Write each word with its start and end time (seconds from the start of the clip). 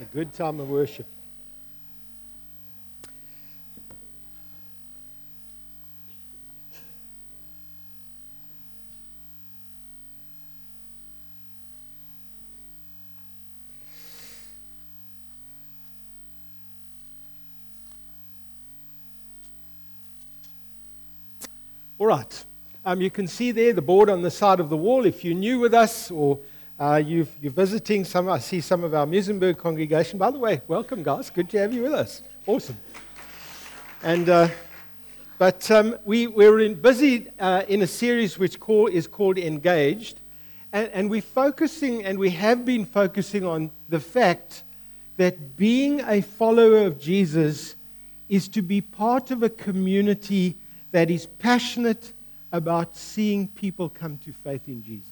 A 0.00 0.04
good 0.06 0.32
time 0.32 0.58
of 0.58 0.68
worship. 0.68 1.06
All 21.98 22.08
right. 22.08 22.44
Um, 22.84 23.00
you 23.00 23.10
can 23.10 23.28
see 23.28 23.52
there 23.52 23.72
the 23.72 23.80
board 23.80 24.10
on 24.10 24.22
the 24.22 24.30
side 24.30 24.58
of 24.58 24.68
the 24.68 24.76
wall. 24.76 25.06
If 25.06 25.24
you're 25.24 25.36
new 25.36 25.60
with 25.60 25.72
us 25.72 26.10
or 26.10 26.40
uh, 26.82 26.96
you 26.96 27.22
are 27.44 27.50
visiting 27.50 28.04
some, 28.04 28.28
I 28.28 28.40
see 28.40 28.60
some 28.60 28.82
of 28.82 28.92
our 28.92 29.06
Muizenberg 29.06 29.56
congregation. 29.56 30.18
By 30.18 30.32
the 30.32 30.38
way, 30.40 30.62
welcome, 30.66 31.04
guys. 31.04 31.30
Good 31.30 31.48
to 31.50 31.58
have 31.58 31.72
you 31.72 31.82
with 31.82 31.92
us. 31.92 32.22
Awesome. 32.44 32.76
And, 34.02 34.28
uh, 34.28 34.48
but 35.38 35.70
um, 35.70 35.96
we, 36.04 36.26
we're 36.26 36.58
in, 36.58 36.74
busy 36.74 37.28
uh, 37.38 37.62
in 37.68 37.82
a 37.82 37.86
series 37.86 38.36
which 38.36 38.58
call, 38.58 38.88
is 38.88 39.06
called 39.06 39.38
Engaged. 39.38 40.18
And, 40.72 40.88
and 40.88 41.08
we're 41.08 41.22
focusing, 41.22 42.04
and 42.04 42.18
we 42.18 42.30
have 42.30 42.64
been 42.64 42.84
focusing 42.84 43.46
on 43.46 43.70
the 43.88 44.00
fact 44.00 44.64
that 45.18 45.56
being 45.56 46.00
a 46.00 46.20
follower 46.20 46.84
of 46.84 46.98
Jesus 46.98 47.76
is 48.28 48.48
to 48.48 48.60
be 48.60 48.80
part 48.80 49.30
of 49.30 49.44
a 49.44 49.48
community 49.48 50.56
that 50.90 51.12
is 51.12 51.26
passionate 51.26 52.12
about 52.50 52.96
seeing 52.96 53.46
people 53.46 53.88
come 53.88 54.18
to 54.18 54.32
faith 54.32 54.66
in 54.66 54.82
Jesus. 54.82 55.11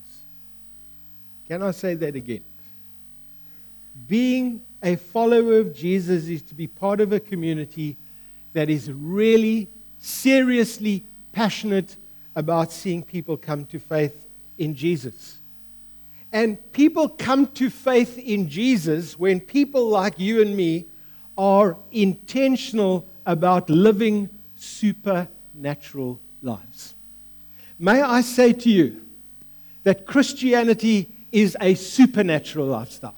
Can 1.51 1.65
I 1.65 1.73
say 1.73 1.95
that 1.95 2.15
again? 2.15 2.45
Being 4.07 4.63
a 4.85 4.95
follower 4.95 5.59
of 5.59 5.75
Jesus 5.75 6.29
is 6.29 6.43
to 6.43 6.55
be 6.55 6.69
part 6.69 7.01
of 7.01 7.13
a 7.13 7.19
community 7.19 7.97
that 8.53 8.71
is 8.71 8.89
really, 8.93 9.69
seriously 9.99 11.05
passionate 11.33 11.97
about 12.37 12.71
seeing 12.71 13.03
people 13.03 13.37
come 13.37 13.65
to 13.65 13.81
faith 13.81 14.29
in 14.59 14.77
Jesus. 14.77 15.41
And 16.31 16.57
people 16.71 17.09
come 17.09 17.49
to 17.49 17.69
faith 17.69 18.17
in 18.17 18.49
Jesus 18.49 19.19
when 19.19 19.41
people 19.41 19.89
like 19.89 20.21
you 20.21 20.43
and 20.43 20.57
me 20.57 20.87
are 21.37 21.77
intentional 21.91 23.09
about 23.27 23.69
living 23.69 24.29
supernatural 24.55 26.21
lives. 26.43 26.95
May 27.77 28.03
I 28.03 28.21
say 28.21 28.53
to 28.53 28.71
you 28.71 29.05
that 29.83 30.07
Christianity 30.07 31.17
is 31.33 31.57
a 31.61 31.75
supernatural 31.75 32.67
lifestyle. 32.67 33.17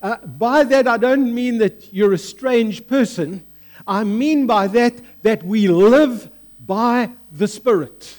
Uh, 0.00 0.16
by 0.24 0.64
that, 0.64 0.86
I 0.86 0.96
don't 0.96 1.34
mean 1.34 1.58
that 1.58 1.92
you're 1.92 2.12
a 2.12 2.18
strange 2.18 2.86
person. 2.86 3.44
I 3.86 4.04
mean 4.04 4.46
by 4.46 4.68
that 4.68 4.94
that 5.22 5.42
we 5.42 5.68
live 5.68 6.30
by 6.64 7.10
the 7.32 7.48
Spirit. 7.48 8.16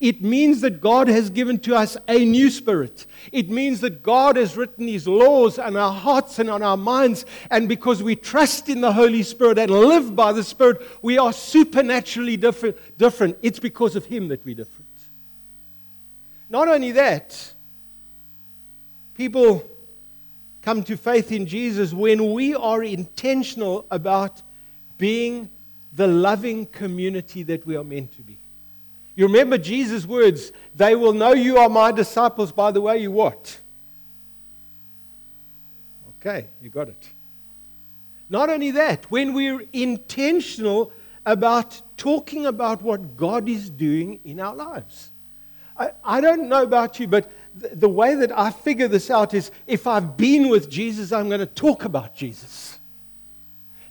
It 0.00 0.22
means 0.22 0.62
that 0.62 0.80
God 0.80 1.08
has 1.08 1.28
given 1.28 1.58
to 1.60 1.76
us 1.76 1.94
a 2.08 2.24
new 2.24 2.48
spirit. 2.48 3.04
It 3.32 3.50
means 3.50 3.82
that 3.82 4.02
God 4.02 4.36
has 4.36 4.56
written 4.56 4.88
His 4.88 5.06
laws 5.06 5.58
on 5.58 5.76
our 5.76 5.92
hearts 5.92 6.38
and 6.38 6.48
on 6.48 6.62
our 6.62 6.78
minds. 6.78 7.26
And 7.50 7.68
because 7.68 8.02
we 8.02 8.16
trust 8.16 8.70
in 8.70 8.80
the 8.80 8.94
Holy 8.94 9.22
Spirit 9.22 9.58
and 9.58 9.70
live 9.70 10.16
by 10.16 10.32
the 10.32 10.42
Spirit, 10.42 10.80
we 11.02 11.18
are 11.18 11.34
supernaturally 11.34 12.38
different. 12.38 12.76
different. 12.96 13.36
It's 13.42 13.58
because 13.58 13.94
of 13.94 14.06
Him 14.06 14.28
that 14.28 14.42
we're 14.42 14.54
different. 14.54 14.86
Not 16.48 16.66
only 16.68 16.92
that, 16.92 17.52
people 19.20 19.62
come 20.62 20.82
to 20.82 20.96
faith 20.96 21.30
in 21.30 21.44
Jesus 21.44 21.92
when 21.92 22.32
we 22.32 22.54
are 22.54 22.82
intentional 22.82 23.84
about 23.90 24.40
being 24.96 25.50
the 25.92 26.06
loving 26.06 26.64
community 26.64 27.42
that 27.42 27.66
we 27.66 27.76
are 27.76 27.84
meant 27.84 28.16
to 28.16 28.22
be. 28.22 28.38
You 29.14 29.26
remember 29.26 29.58
Jesus' 29.58 30.06
words, 30.06 30.52
they 30.74 30.96
will 30.96 31.12
know 31.12 31.34
you 31.34 31.58
are 31.58 31.68
my 31.68 31.92
disciples 31.92 32.50
by 32.50 32.70
the 32.70 32.80
way 32.80 32.96
you 32.96 33.12
what? 33.12 33.58
Okay, 36.16 36.46
you 36.62 36.70
got 36.70 36.88
it. 36.88 37.10
Not 38.30 38.48
only 38.48 38.70
that, 38.70 39.04
when 39.10 39.34
we're 39.34 39.66
intentional 39.74 40.92
about 41.26 41.82
talking 41.98 42.46
about 42.46 42.80
what 42.80 43.18
God 43.18 43.50
is 43.50 43.68
doing 43.68 44.20
in 44.24 44.40
our 44.40 44.54
lives. 44.56 45.12
I, 45.76 45.92
I 46.04 46.20
don't 46.20 46.48
know 46.48 46.62
about 46.62 46.98
you, 47.00 47.06
but 47.06 47.30
the, 47.54 47.88
way 47.88 48.14
that 48.14 48.36
I 48.36 48.50
figure 48.50 48.88
this 48.88 49.10
out 49.10 49.34
is 49.34 49.50
if 49.66 49.86
I've 49.86 50.16
been 50.16 50.48
with 50.48 50.70
Jesus, 50.70 51.12
I'm 51.12 51.28
going 51.28 51.40
to 51.40 51.46
talk 51.46 51.84
about 51.84 52.14
Jesus. 52.14 52.78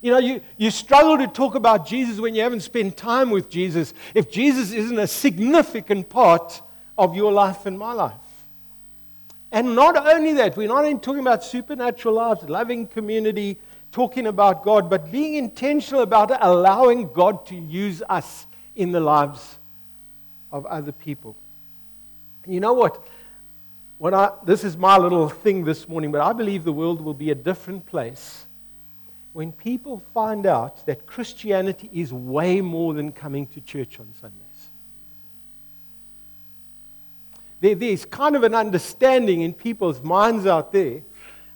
You 0.00 0.12
know, 0.12 0.18
you, 0.18 0.40
you 0.56 0.70
struggle 0.70 1.18
to 1.18 1.26
talk 1.26 1.54
about 1.54 1.86
Jesus 1.86 2.18
when 2.18 2.34
you 2.34 2.42
haven't 2.42 2.60
spent 2.60 2.96
time 2.96 3.30
with 3.30 3.50
Jesus, 3.50 3.92
if 4.14 4.30
Jesus 4.30 4.72
isn't 4.72 4.98
a 4.98 5.06
significant 5.06 6.08
part 6.08 6.62
of 6.96 7.14
your 7.14 7.32
life 7.32 7.66
and 7.66 7.78
my 7.78 7.92
life. 7.92 8.14
And 9.52 9.74
not 9.74 9.96
only 9.96 10.32
that, 10.34 10.56
we're 10.56 10.68
not 10.68 10.84
only 10.84 10.98
talking 10.98 11.20
about 11.20 11.44
supernatural 11.44 12.14
lives, 12.14 12.44
loving 12.44 12.86
community, 12.86 13.58
talking 13.92 14.26
about 14.26 14.62
God, 14.62 14.88
but 14.88 15.10
being 15.10 15.34
intentional 15.34 16.02
about 16.02 16.30
allowing 16.42 17.12
God 17.12 17.44
to 17.46 17.56
use 17.56 18.02
us 18.08 18.46
in 18.76 18.92
the 18.92 19.00
lives 19.00 19.58
of 20.52 20.64
other 20.66 20.92
people. 20.92 21.36
You 22.46 22.60
know 22.60 22.72
what? 22.72 23.06
When 24.00 24.14
I, 24.14 24.30
this 24.46 24.64
is 24.64 24.78
my 24.78 24.96
little 24.96 25.28
thing 25.28 25.62
this 25.62 25.86
morning, 25.86 26.10
but 26.10 26.22
I 26.22 26.32
believe 26.32 26.64
the 26.64 26.72
world 26.72 27.02
will 27.02 27.12
be 27.12 27.32
a 27.32 27.34
different 27.34 27.84
place 27.84 28.46
when 29.34 29.52
people 29.52 30.02
find 30.14 30.46
out 30.46 30.86
that 30.86 31.06
Christianity 31.06 31.90
is 31.92 32.10
way 32.10 32.62
more 32.62 32.94
than 32.94 33.12
coming 33.12 33.46
to 33.48 33.60
church 33.60 34.00
on 34.00 34.08
Sundays. 34.18 34.70
There, 37.60 37.74
there's 37.74 38.06
kind 38.06 38.36
of 38.36 38.42
an 38.42 38.54
understanding 38.54 39.42
in 39.42 39.52
people's 39.52 40.00
minds 40.00 40.46
out 40.46 40.72
there 40.72 41.02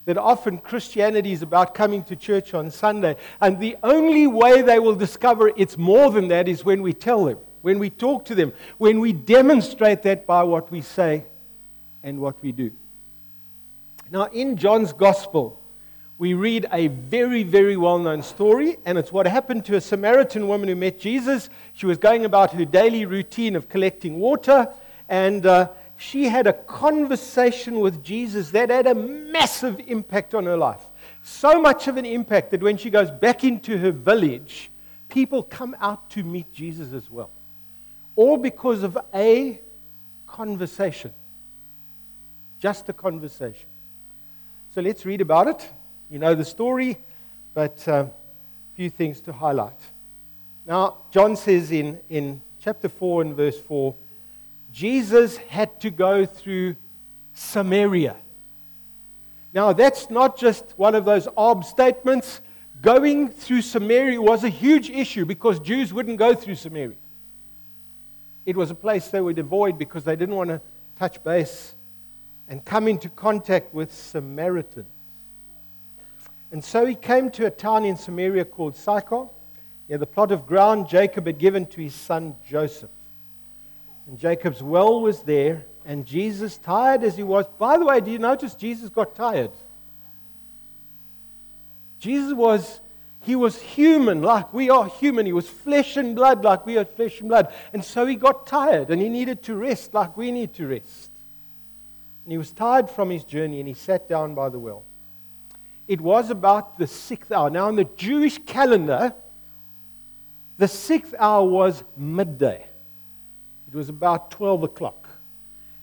that 0.04 0.18
often 0.18 0.58
Christianity 0.58 1.32
is 1.32 1.40
about 1.40 1.74
coming 1.74 2.04
to 2.04 2.14
church 2.14 2.52
on 2.52 2.70
Sunday. 2.70 3.16
And 3.40 3.58
the 3.58 3.78
only 3.82 4.26
way 4.26 4.60
they 4.60 4.78
will 4.78 4.96
discover 4.96 5.50
it's 5.56 5.78
more 5.78 6.10
than 6.10 6.28
that 6.28 6.46
is 6.46 6.62
when 6.62 6.82
we 6.82 6.92
tell 6.92 7.24
them, 7.24 7.38
when 7.62 7.78
we 7.78 7.88
talk 7.88 8.26
to 8.26 8.34
them, 8.34 8.52
when 8.76 9.00
we 9.00 9.14
demonstrate 9.14 10.02
that 10.02 10.26
by 10.26 10.42
what 10.42 10.70
we 10.70 10.82
say 10.82 11.24
and 12.04 12.20
what 12.20 12.40
we 12.40 12.52
do. 12.52 12.70
Now, 14.10 14.26
in 14.26 14.56
John's 14.56 14.92
Gospel, 14.92 15.60
we 16.18 16.34
read 16.34 16.68
a 16.72 16.86
very, 16.86 17.42
very 17.42 17.76
well 17.76 17.98
known 17.98 18.22
story, 18.22 18.76
and 18.86 18.96
it's 18.96 19.10
what 19.10 19.26
happened 19.26 19.64
to 19.64 19.76
a 19.76 19.80
Samaritan 19.80 20.46
woman 20.46 20.68
who 20.68 20.76
met 20.76 21.00
Jesus. 21.00 21.50
She 21.72 21.86
was 21.86 21.98
going 21.98 22.24
about 22.24 22.52
her 22.52 22.64
daily 22.64 23.06
routine 23.06 23.56
of 23.56 23.68
collecting 23.68 24.20
water, 24.20 24.68
and 25.08 25.44
uh, 25.44 25.70
she 25.96 26.26
had 26.26 26.46
a 26.46 26.52
conversation 26.52 27.80
with 27.80 28.04
Jesus 28.04 28.50
that 28.50 28.70
had 28.70 28.86
a 28.86 28.94
massive 28.94 29.80
impact 29.88 30.34
on 30.34 30.44
her 30.44 30.56
life. 30.56 30.82
So 31.24 31.60
much 31.60 31.88
of 31.88 31.96
an 31.96 32.04
impact 32.04 32.50
that 32.50 32.62
when 32.62 32.76
she 32.76 32.90
goes 32.90 33.10
back 33.10 33.42
into 33.42 33.78
her 33.78 33.90
village, 33.90 34.70
people 35.08 35.42
come 35.42 35.74
out 35.80 36.10
to 36.10 36.22
meet 36.22 36.52
Jesus 36.52 36.92
as 36.92 37.10
well. 37.10 37.30
All 38.14 38.36
because 38.36 38.82
of 38.82 38.96
a 39.12 39.58
conversation. 40.26 41.12
Just 42.64 42.88
a 42.88 42.94
conversation. 42.94 43.66
So 44.74 44.80
let's 44.80 45.04
read 45.04 45.20
about 45.20 45.48
it. 45.48 45.68
You 46.08 46.18
know 46.18 46.34
the 46.34 46.46
story, 46.46 46.96
but 47.52 47.86
a 47.86 47.94
um, 47.94 48.10
few 48.74 48.88
things 48.88 49.20
to 49.20 49.34
highlight. 49.34 49.78
Now, 50.66 50.96
John 51.10 51.36
says 51.36 51.70
in, 51.70 52.00
in 52.08 52.40
chapter 52.58 52.88
4 52.88 53.20
and 53.20 53.36
verse 53.36 53.60
4 53.60 53.94
Jesus 54.72 55.36
had 55.36 55.78
to 55.80 55.90
go 55.90 56.24
through 56.24 56.76
Samaria. 57.34 58.16
Now, 59.52 59.74
that's 59.74 60.08
not 60.08 60.38
just 60.38 60.72
one 60.78 60.94
of 60.94 61.04
those 61.04 61.28
ob 61.36 61.66
statements. 61.66 62.40
Going 62.80 63.28
through 63.28 63.60
Samaria 63.60 64.22
was 64.22 64.42
a 64.42 64.48
huge 64.48 64.88
issue 64.88 65.26
because 65.26 65.60
Jews 65.60 65.92
wouldn't 65.92 66.16
go 66.16 66.34
through 66.34 66.54
Samaria. 66.54 66.96
It 68.46 68.56
was 68.56 68.70
a 68.70 68.74
place 68.74 69.08
they 69.08 69.20
would 69.20 69.38
avoid 69.38 69.76
because 69.76 70.04
they 70.04 70.16
didn't 70.16 70.34
want 70.34 70.48
to 70.48 70.62
touch 70.96 71.22
base 71.22 71.74
and 72.54 72.64
come 72.64 72.86
into 72.86 73.08
contact 73.08 73.74
with 73.74 73.92
Samaritans. 73.92 74.86
And 76.52 76.62
so 76.62 76.86
he 76.86 76.94
came 76.94 77.28
to 77.32 77.46
a 77.46 77.50
town 77.50 77.84
in 77.84 77.96
Samaria 77.96 78.44
called 78.44 78.76
Sychar, 78.76 79.26
near 79.88 79.98
the 79.98 80.06
plot 80.06 80.30
of 80.30 80.46
ground 80.46 80.88
Jacob 80.88 81.26
had 81.26 81.38
given 81.38 81.66
to 81.66 81.80
his 81.80 81.96
son 81.96 82.36
Joseph. 82.48 82.92
And 84.06 84.20
Jacob's 84.20 84.62
well 84.62 85.00
was 85.00 85.24
there, 85.24 85.64
and 85.84 86.06
Jesus, 86.06 86.56
tired 86.56 87.02
as 87.02 87.16
he 87.16 87.24
was, 87.24 87.44
by 87.58 87.76
the 87.76 87.84
way, 87.84 88.00
do 88.00 88.12
you 88.12 88.20
notice 88.20 88.54
Jesus 88.54 88.88
got 88.88 89.16
tired? 89.16 89.50
Jesus 91.98 92.34
was, 92.34 92.80
he 93.22 93.34
was 93.34 93.60
human 93.60 94.22
like 94.22 94.54
we 94.54 94.70
are 94.70 94.86
human. 94.86 95.26
He 95.26 95.32
was 95.32 95.48
flesh 95.48 95.96
and 95.96 96.14
blood 96.14 96.44
like 96.44 96.64
we 96.66 96.78
are 96.78 96.84
flesh 96.84 97.18
and 97.18 97.28
blood. 97.28 97.52
And 97.72 97.84
so 97.84 98.06
he 98.06 98.14
got 98.14 98.46
tired, 98.46 98.90
and 98.90 99.02
he 99.02 99.08
needed 99.08 99.42
to 99.42 99.56
rest 99.56 99.92
like 99.92 100.16
we 100.16 100.30
need 100.30 100.54
to 100.54 100.68
rest. 100.68 101.10
And 102.24 102.32
he 102.32 102.38
was 102.38 102.52
tired 102.52 102.88
from 102.88 103.10
his 103.10 103.24
journey, 103.24 103.60
and 103.60 103.68
he 103.68 103.74
sat 103.74 104.08
down 104.08 104.34
by 104.34 104.48
the 104.48 104.58
well. 104.58 104.84
it 105.86 106.00
was 106.00 106.30
about 106.30 106.78
the 106.78 106.86
sixth 106.86 107.30
hour. 107.30 107.50
Now, 107.50 107.68
in 107.68 107.76
the 107.76 107.84
Jewish 107.84 108.38
calendar, 108.46 109.12
the 110.56 110.68
sixth 110.68 111.14
hour 111.18 111.44
was 111.46 111.84
midday. 111.96 112.64
It 113.68 113.74
was 113.74 113.88
about 113.88 114.30
12 114.30 114.62
o'clock. 114.62 115.08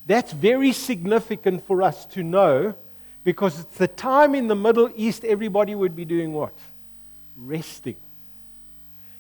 That's 0.08 0.32
very 0.32 0.72
significant 0.72 1.66
for 1.68 1.82
us 1.82 2.06
to 2.08 2.24
know 2.24 2.76
because 3.24 3.60
it's 3.60 3.78
the 3.78 3.88
time 3.88 4.34
in 4.34 4.48
the 4.48 4.56
Middle 4.56 4.90
East 4.96 5.24
everybody 5.24 5.76
would 5.76 5.96
be 5.96 6.06
doing 6.06 6.34
what? 6.34 6.58
Resting. 7.38 7.98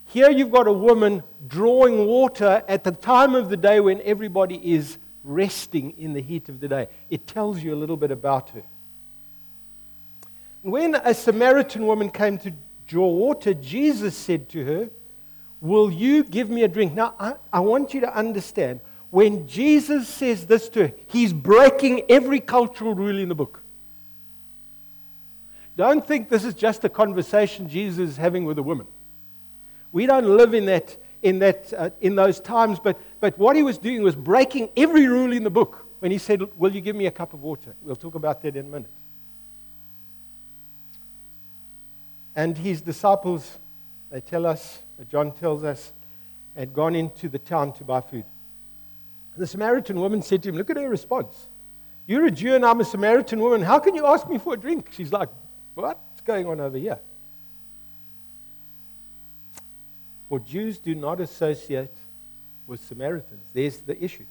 Here 0.05 0.29
you've 0.29 0.51
got 0.51 0.67
a 0.67 0.73
woman 0.73 1.23
drawing 1.47 2.05
water 2.05 2.63
at 2.67 2.83
the 2.83 2.91
time 2.91 3.35
of 3.35 3.49
the 3.49 3.57
day 3.57 3.79
when 3.79 4.01
everybody 4.01 4.55
is 4.73 4.97
resting 5.23 5.91
in 5.97 6.13
the 6.13 6.21
heat 6.21 6.49
of 6.49 6.59
the 6.59 6.67
day. 6.67 6.87
It 7.09 7.27
tells 7.27 7.61
you 7.61 7.73
a 7.73 7.77
little 7.77 7.97
bit 7.97 8.11
about 8.11 8.49
her. 8.51 8.63
When 10.61 10.95
a 10.95 11.13
Samaritan 11.13 11.87
woman 11.87 12.09
came 12.09 12.37
to 12.39 12.53
draw 12.87 13.07
water, 13.07 13.53
Jesus 13.53 14.15
said 14.15 14.49
to 14.49 14.65
her, 14.65 14.89
Will 15.59 15.91
you 15.91 16.23
give 16.23 16.49
me 16.49 16.63
a 16.63 16.67
drink? 16.67 16.93
Now, 16.93 17.13
I, 17.19 17.35
I 17.53 17.59
want 17.59 17.93
you 17.93 18.01
to 18.01 18.15
understand 18.15 18.79
when 19.11 19.47
Jesus 19.47 20.07
says 20.07 20.47
this 20.47 20.69
to 20.69 20.87
her, 20.87 20.93
he's 21.07 21.33
breaking 21.33 22.03
every 22.09 22.39
cultural 22.39 22.95
rule 22.95 23.19
in 23.19 23.29
the 23.29 23.35
book. 23.35 23.61
Don't 25.77 26.05
think 26.05 26.29
this 26.29 26.43
is 26.43 26.53
just 26.53 26.83
a 26.83 26.89
conversation 26.89 27.69
Jesus 27.69 28.11
is 28.11 28.17
having 28.17 28.45
with 28.45 28.57
a 28.57 28.63
woman. 28.63 28.87
We 29.91 30.05
don't 30.05 30.37
live 30.37 30.53
in, 30.53 30.65
that, 30.65 30.97
in, 31.23 31.39
that, 31.39 31.73
uh, 31.77 31.89
in 32.01 32.15
those 32.15 32.39
times, 32.39 32.79
but, 32.79 32.99
but 33.19 33.37
what 33.37 33.55
he 33.55 33.63
was 33.63 33.77
doing 33.77 34.01
was 34.01 34.15
breaking 34.15 34.69
every 34.75 35.07
rule 35.07 35.31
in 35.31 35.43
the 35.43 35.49
book 35.49 35.85
when 35.99 36.11
he 36.11 36.17
said, 36.17 36.41
Will 36.57 36.73
you 36.73 36.81
give 36.81 36.95
me 36.95 37.05
a 37.05 37.11
cup 37.11 37.33
of 37.33 37.41
water? 37.41 37.75
We'll 37.81 37.95
talk 37.95 38.15
about 38.15 38.41
that 38.41 38.55
in 38.55 38.65
a 38.65 38.69
minute. 38.69 38.89
And 42.35 42.57
his 42.57 42.81
disciples, 42.81 43.59
they 44.09 44.21
tell 44.21 44.45
us, 44.45 44.79
John 45.09 45.31
tells 45.31 45.63
us, 45.63 45.93
had 46.55 46.73
gone 46.73 46.95
into 46.95 47.29
the 47.29 47.39
town 47.39 47.73
to 47.73 47.83
buy 47.83 48.01
food. 48.01 48.25
The 49.37 49.47
Samaritan 49.47 49.99
woman 49.99 50.21
said 50.21 50.43
to 50.43 50.49
him, 50.49 50.55
Look 50.55 50.69
at 50.69 50.77
her 50.77 50.89
response. 50.89 51.47
You're 52.07 52.25
a 52.25 52.31
Jew 52.31 52.55
and 52.55 52.65
I'm 52.65 52.81
a 52.81 52.85
Samaritan 52.85 53.39
woman. 53.39 53.61
How 53.61 53.79
can 53.79 53.95
you 53.95 54.05
ask 54.05 54.27
me 54.27 54.37
for 54.37 54.53
a 54.53 54.57
drink? 54.57 54.89
She's 54.91 55.13
like, 55.13 55.29
What's 55.75 56.21
going 56.21 56.47
on 56.47 56.59
over 56.59 56.77
here? 56.77 56.99
For 60.31 60.39
Jews 60.39 60.79
do 60.79 60.95
not 60.95 61.19
associate 61.19 61.93
with 62.65 62.79
Samaritans. 62.79 63.49
There's 63.51 63.79
the 63.79 64.01
issue. 64.01 64.23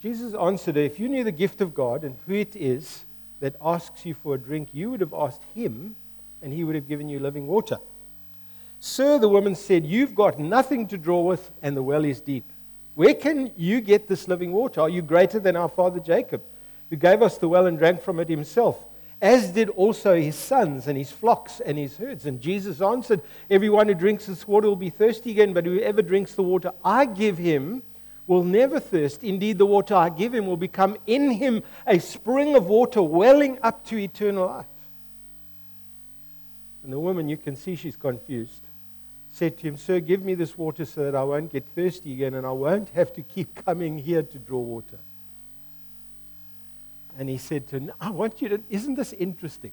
Jesus 0.00 0.32
answered 0.32 0.76
her, 0.76 0.82
If 0.82 0.98
you 0.98 1.10
knew 1.10 1.24
the 1.24 1.30
gift 1.30 1.60
of 1.60 1.74
God 1.74 2.04
and 2.04 2.16
who 2.26 2.32
it 2.32 2.56
is 2.56 3.04
that 3.40 3.54
asks 3.60 4.06
you 4.06 4.14
for 4.14 4.34
a 4.34 4.38
drink, 4.38 4.70
you 4.72 4.90
would 4.90 5.02
have 5.02 5.12
asked 5.12 5.42
him, 5.54 5.94
and 6.40 6.54
he 6.54 6.64
would 6.64 6.74
have 6.74 6.88
given 6.88 7.10
you 7.10 7.18
living 7.18 7.46
water. 7.46 7.76
Sir, 8.80 9.18
the 9.18 9.28
woman 9.28 9.56
said, 9.56 9.84
You've 9.84 10.14
got 10.14 10.38
nothing 10.38 10.88
to 10.88 10.96
draw 10.96 11.20
with, 11.20 11.50
and 11.60 11.76
the 11.76 11.82
well 11.82 12.06
is 12.06 12.22
deep. 12.22 12.50
Where 12.94 13.12
can 13.12 13.52
you 13.58 13.82
get 13.82 14.08
this 14.08 14.26
living 14.26 14.52
water? 14.52 14.80
Are 14.80 14.88
you 14.88 15.02
greater 15.02 15.38
than 15.38 15.54
our 15.54 15.68
father 15.68 16.00
Jacob, 16.00 16.40
who 16.88 16.96
gave 16.96 17.20
us 17.20 17.36
the 17.36 17.46
well 17.46 17.66
and 17.66 17.76
drank 17.76 18.00
from 18.00 18.20
it 18.20 18.30
himself, 18.30 18.82
as 19.22 19.52
did 19.52 19.70
also 19.70 20.20
his 20.20 20.36
sons 20.36 20.86
and 20.86 20.98
his 20.98 21.10
flocks 21.10 21.60
and 21.60 21.78
his 21.78 21.96
herds? 21.96 22.26
And 22.26 22.40
Jesus 22.40 22.82
answered, 22.82 23.22
Everyone 23.50 23.88
who 23.88 23.94
drinks 23.94 24.26
this 24.26 24.46
water 24.46 24.68
will 24.68 24.76
be 24.76 24.90
thirsty 24.90 25.30
again, 25.30 25.54
but 25.54 25.64
whoever 25.64 26.02
drinks 26.02 26.34
the 26.34 26.42
water 26.42 26.72
I 26.84 27.06
give 27.06 27.38
him 27.38 27.82
will 28.26 28.44
never 28.44 28.78
thirst. 28.78 29.24
Indeed, 29.24 29.56
the 29.56 29.66
water 29.66 29.94
I 29.94 30.10
give 30.10 30.34
him 30.34 30.46
will 30.46 30.58
become 30.58 30.98
in 31.06 31.30
him 31.30 31.62
a 31.86 31.98
spring 31.98 32.54
of 32.54 32.66
water 32.66 33.02
welling 33.02 33.58
up 33.62 33.86
to 33.86 33.98
eternal 33.98 34.46
life. 34.46 34.66
And 36.82 36.92
the 36.92 37.00
woman, 37.00 37.28
you 37.30 37.38
can 37.38 37.56
see 37.56 37.76
she's 37.76 37.96
confused 37.96 38.66
said 39.32 39.56
to 39.58 39.66
him, 39.66 39.76
Sir, 39.76 39.98
give 39.98 40.22
me 40.22 40.34
this 40.34 40.56
water 40.56 40.84
so 40.84 41.04
that 41.04 41.14
I 41.14 41.24
won't 41.24 41.50
get 41.50 41.66
thirsty 41.74 42.12
again 42.12 42.34
and 42.34 42.46
I 42.46 42.50
won't 42.50 42.90
have 42.90 43.12
to 43.14 43.22
keep 43.22 43.54
coming 43.66 43.98
here 43.98 44.22
to 44.22 44.38
draw 44.38 44.60
water. 44.60 44.98
And 47.18 47.28
he 47.28 47.38
said 47.38 47.68
to 47.68 47.76
him, 47.76 47.92
I 48.00 48.10
want 48.10 48.40
you 48.40 48.48
to, 48.50 48.62
isn't 48.70 48.94
this 48.94 49.12
interesting? 49.12 49.72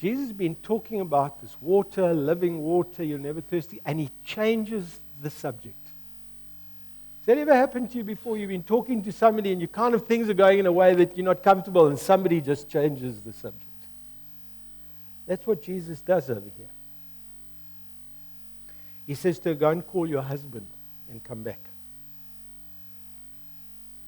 Jesus 0.00 0.28
has 0.28 0.32
been 0.32 0.54
talking 0.56 1.00
about 1.00 1.40
this 1.40 1.56
water, 1.60 2.14
living 2.14 2.62
water, 2.62 3.04
you're 3.04 3.18
never 3.18 3.40
thirsty, 3.40 3.80
and 3.84 4.00
he 4.00 4.10
changes 4.24 5.00
the 5.22 5.30
subject. 5.30 5.76
Has 7.20 7.26
that 7.26 7.38
ever 7.38 7.54
happened 7.54 7.90
to 7.90 7.98
you 7.98 8.04
before? 8.04 8.38
You've 8.38 8.48
been 8.48 8.62
talking 8.62 9.02
to 9.02 9.12
somebody 9.12 9.52
and 9.52 9.60
you 9.60 9.68
kind 9.68 9.94
of 9.94 10.06
things 10.06 10.30
are 10.30 10.34
going 10.34 10.58
in 10.58 10.66
a 10.66 10.72
way 10.72 10.94
that 10.94 11.16
you're 11.16 11.24
not 11.26 11.42
comfortable, 11.42 11.88
and 11.88 11.98
somebody 11.98 12.40
just 12.40 12.68
changes 12.68 13.20
the 13.20 13.32
subject. 13.32 13.64
That's 15.26 15.46
what 15.46 15.62
Jesus 15.62 16.00
does 16.00 16.30
over 16.30 16.40
here. 16.56 16.70
He 19.06 19.14
says 19.14 19.38
to 19.40 19.50
her, 19.50 19.54
Go 19.54 19.70
and 19.70 19.86
call 19.86 20.08
your 20.08 20.22
husband 20.22 20.66
and 21.10 21.22
come 21.22 21.42
back. 21.42 21.58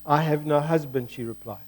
I 0.04 0.22
have 0.22 0.46
no 0.46 0.60
husband, 0.60 1.10
she 1.10 1.24
replied. 1.24 1.58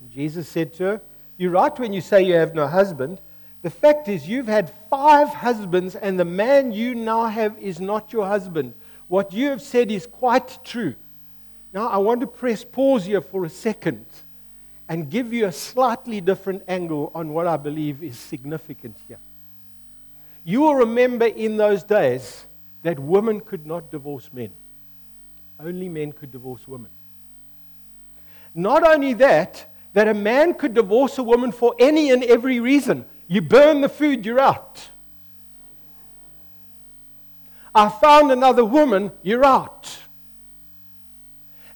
And 0.00 0.10
Jesus 0.10 0.48
said 0.48 0.72
to 0.74 0.84
her, 0.84 1.02
You're 1.36 1.52
right 1.52 1.76
when 1.78 1.92
you 1.92 2.00
say 2.00 2.22
you 2.22 2.34
have 2.34 2.54
no 2.54 2.66
husband. 2.66 3.20
The 3.62 3.70
fact 3.70 4.08
is, 4.08 4.28
you've 4.28 4.46
had 4.46 4.70
five 4.90 5.28
husbands, 5.28 5.94
and 5.94 6.20
the 6.20 6.24
man 6.24 6.72
you 6.72 6.94
now 6.94 7.26
have 7.26 7.56
is 7.58 7.80
not 7.80 8.12
your 8.12 8.26
husband. 8.26 8.74
What 9.08 9.32
you 9.32 9.48
have 9.50 9.62
said 9.62 9.90
is 9.90 10.06
quite 10.06 10.58
true. 10.64 10.94
Now, 11.72 11.88
I 11.88 11.96
want 11.98 12.20
to 12.20 12.26
press 12.26 12.64
pause 12.64 13.06
here 13.06 13.20
for 13.20 13.44
a 13.44 13.50
second 13.50 14.06
and 14.88 15.10
give 15.10 15.32
you 15.32 15.46
a 15.46 15.52
slightly 15.52 16.20
different 16.20 16.62
angle 16.68 17.10
on 17.14 17.32
what 17.32 17.46
I 17.46 17.56
believe 17.56 18.02
is 18.02 18.18
significant 18.18 18.96
here. 19.08 19.18
You 20.44 20.60
will 20.60 20.74
remember 20.74 21.24
in 21.24 21.56
those 21.56 21.82
days 21.82 22.44
that 22.82 22.98
women 22.98 23.40
could 23.40 23.66
not 23.66 23.90
divorce 23.90 24.30
men, 24.32 24.50
only 25.58 25.88
men 25.88 26.12
could 26.12 26.30
divorce 26.30 26.68
women. 26.68 26.90
Not 28.54 28.86
only 28.86 29.14
that, 29.14 29.66
that 29.94 30.08
a 30.08 30.14
man 30.14 30.54
could 30.54 30.74
divorce 30.74 31.18
a 31.18 31.22
woman 31.22 31.52
for 31.52 31.74
any 31.78 32.10
and 32.10 32.22
every 32.24 32.60
reason. 32.60 33.04
You 33.26 33.42
burn 33.42 33.80
the 33.80 33.88
food, 33.88 34.24
you're 34.24 34.40
out. 34.40 34.88
I 37.74 37.88
found 37.88 38.30
another 38.30 38.64
woman, 38.64 39.10
you're 39.22 39.44
out. 39.44 39.98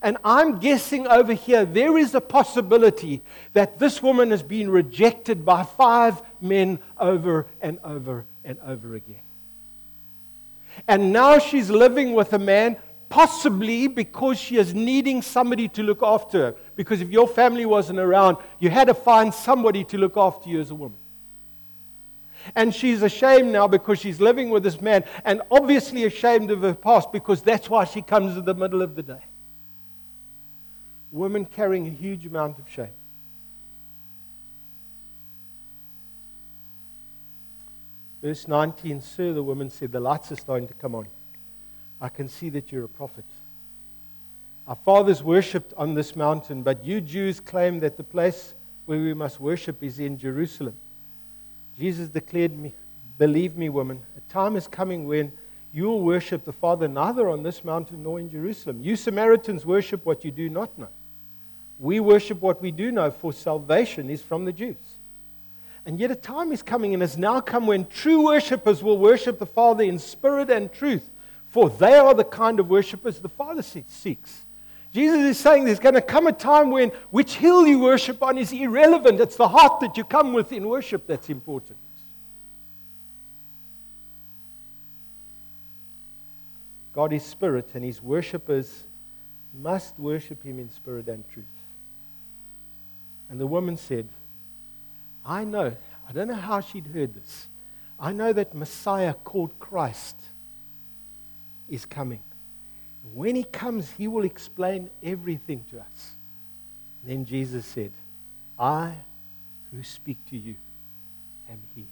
And 0.01 0.17
I'm 0.23 0.61
guessing 0.61 1.09
over 1.09 1.33
here 1.33 1.65
there 1.65 1.99
is 1.99 2.15
a 2.15 2.21
possibility 2.21 3.23
that 3.53 3.81
this 3.81 4.01
woman 4.01 4.31
has 4.31 4.45
been 4.45 4.71
rejected 4.71 5.45
by 5.45 5.65
five 5.65 6.23
men 6.41 6.79
over 6.99 7.47
and 7.61 7.81
over 7.83 8.25
and 8.45 8.59
over 8.65 8.95
again. 8.95 9.21
And 10.87 11.13
now 11.13 11.41
she's 11.41 11.69
living 11.69 12.13
with 12.13 12.33
a 12.33 12.39
man, 12.39 12.77
possibly 13.09 13.89
because 13.89 14.39
she 14.39 14.57
is 14.57 14.75
needing 14.75 15.23
somebody 15.23 15.69
to 15.69 15.83
look 15.83 16.03
after 16.03 16.39
her. 16.39 16.57
Because 16.77 17.01
if 17.01 17.11
your 17.11 17.27
family 17.27 17.65
wasn't 17.65 17.99
around, 17.99 18.37
you 18.59 18.71
had 18.71 18.89
to 18.89 18.95
find 18.95 19.33
somebody 19.33 19.85
to 19.85 19.99
look 19.99 20.17
after 20.17 20.49
you 20.49 20.61
as 20.61 20.71
a 20.71 20.75
woman. 20.75 20.99
And 22.55 22.75
she's 22.75 23.03
ashamed 23.03 23.53
now 23.53 23.67
because 23.67 23.99
she's 23.99 24.21
living 24.21 24.51
with 24.51 24.63
this 24.63 24.81
man, 24.81 25.05
and 25.25 25.43
obviously 25.51 26.05
ashamed 26.05 26.51
of 26.51 26.63
her 26.63 26.75
past 26.75 27.13
because 27.13 27.43
that's 27.43 27.69
why 27.69 27.85
she 27.85 28.01
comes 28.01 28.37
in 28.37 28.45
the 28.45 28.55
middle 28.55 28.81
of 28.81 28.95
the 28.95 29.03
day. 29.03 29.25
Women 31.11 31.45
carrying 31.45 31.87
a 31.87 31.91
huge 31.91 32.27
amount 32.27 32.59
of 32.59 32.69
shame. 32.69 32.89
Verse 38.23 38.49
19 38.49 39.01
Sir, 39.01 39.33
the 39.33 39.43
woman 39.43 39.71
said, 39.71 39.93
The 39.93 40.01
lights 40.01 40.33
are 40.33 40.37
starting 40.37 40.69
to 40.69 40.75
come 40.75 40.95
on. 40.95 41.07
I 42.01 42.09
can 42.09 42.29
see 42.29 42.49
that 42.51 42.71
you're 42.71 42.85
a 42.85 42.89
prophet. 42.89 43.25
Our 44.67 44.77
fathers 44.77 45.23
worshipped 45.23 45.73
on 45.77 45.95
this 45.95 46.15
mountain, 46.15 46.63
but 46.63 46.85
you 46.85 47.01
Jews 47.01 47.41
claim 47.41 47.81
that 47.81 47.97
the 47.97 48.05
place 48.05 48.55
where 48.87 48.99
we 48.99 49.15
must 49.15 49.41
worship 49.41 49.83
is 49.83 49.99
in 49.99 50.19
Jerusalem. 50.19 50.77
Jesus 51.79 52.09
declared 52.09 52.57
me, 52.57 52.75
Believe 53.19 53.57
me, 53.57 53.69
woman, 53.69 54.01
a 54.17 54.33
time 54.33 54.55
is 54.55 54.69
coming 54.69 55.09
when 55.09 55.33
you 55.73 55.85
will 55.85 56.03
worship 56.03 56.45
the 56.45 56.53
Father 56.53 56.87
neither 56.87 57.29
on 57.29 57.43
this 57.43 57.65
mountain 57.65 58.03
nor 58.03 58.21
in 58.21 58.31
Jerusalem. 58.31 58.81
You 58.81 58.97
Samaritans 58.97 59.67
worship 59.67 60.07
what 60.07 60.25
you 60.25 60.31
do 60.31 60.49
not 60.49 60.77
know. 60.79 60.89
We 61.79 62.01
worship 62.01 62.41
what 62.41 62.63
we 62.63 62.71
do 62.71 62.91
know, 62.91 63.11
for 63.11 63.33
salvation 63.33 64.11
is 64.11 64.23
from 64.23 64.45
the 64.45 64.53
Jews. 64.53 64.77
And 65.85 65.99
yet 65.99 66.11
a 66.11 66.17
time 66.17 66.53
is 66.53 66.63
coming 66.63 66.93
and 66.93 67.03
has 67.03 67.17
now 67.17 67.41
come 67.41 67.67
when 67.67 67.87
true 67.87 68.27
worshippers 68.27 68.83
will 68.83 68.99
worship 68.99 69.39
the 69.39 69.47
Father 69.47 69.85
in 69.85 69.99
spirit 69.99 70.51
and 70.51 70.73
truth, 70.73 71.09
for 71.51 71.71
they 71.71 71.95
are 71.95 72.15
the 72.15 72.25
kind 72.25 72.61
of 72.61 72.69
worshippers 72.69 73.19
the 73.19 73.29
Father 73.29 73.63
seeks. 73.63 74.45
Jesus 74.93 75.21
is 75.21 75.39
saying 75.39 75.65
there's 75.65 75.79
going 75.79 75.95
to 75.95 76.03
come 76.03 76.27
a 76.27 76.33
time 76.33 76.71
when 76.71 76.91
which 77.11 77.35
hill 77.35 77.67
you 77.67 77.79
worship 77.79 78.23
on 78.23 78.39
is 78.39 78.53
irrelevant. 78.53 79.21
It's 79.21 79.37
the 79.37 79.49
heart 79.49 79.81
that 79.81 79.97
you 79.97 80.05
come 80.05 80.33
with 80.33 80.53
in 80.53 80.67
worship 80.67 81.07
that's 81.07 81.29
important. 81.29 81.79
God 86.93 87.13
is 87.13 87.23
spirit, 87.23 87.69
and 87.75 87.85
his 87.85 88.03
worshippers 88.03 88.85
must 89.55 89.99
worship 89.99 90.43
him 90.43 90.59
in 90.59 90.71
spirit 90.71 91.09
and 91.09 91.23
truth. 91.31 91.47
And 93.31 93.39
the 93.39 93.47
woman 93.47 93.77
said, 93.77 94.09
I 95.25 95.45
know, 95.45 95.77
I 96.09 96.13
don't 96.13 96.29
know 96.29 96.35
how 96.35 96.61
she'd 96.61 96.87
heard 96.89 97.15
this. 97.15 97.47
I 98.01 98.13
know 98.13 98.33
that 98.33 98.55
Messiah 98.55 99.15
called 99.15 99.59
Christ 99.59 100.17
is 101.69 101.87
coming. 101.87 102.21
When 103.15 103.37
he 103.37 103.45
comes, 103.45 103.91
he 103.91 104.09
will 104.09 104.25
explain 104.25 104.91
everything 105.03 105.65
to 105.71 105.81
us. 105.81 106.17
then 107.05 107.25
Jesus 107.25 107.65
said, 107.67 107.93
I 108.59 108.93
who 109.73 109.83
speak 109.83 110.25
to 110.31 110.37
you 110.37 110.57
am 111.49 111.63
he. 111.75 111.87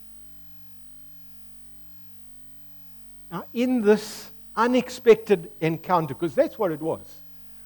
Now, 3.31 3.45
in 3.53 3.83
this 3.83 4.31
unexpected 4.55 5.51
encounter, 5.61 6.15
because 6.15 6.35
that's 6.35 6.59
what 6.59 6.73
it 6.73 6.81
was, 6.81 7.23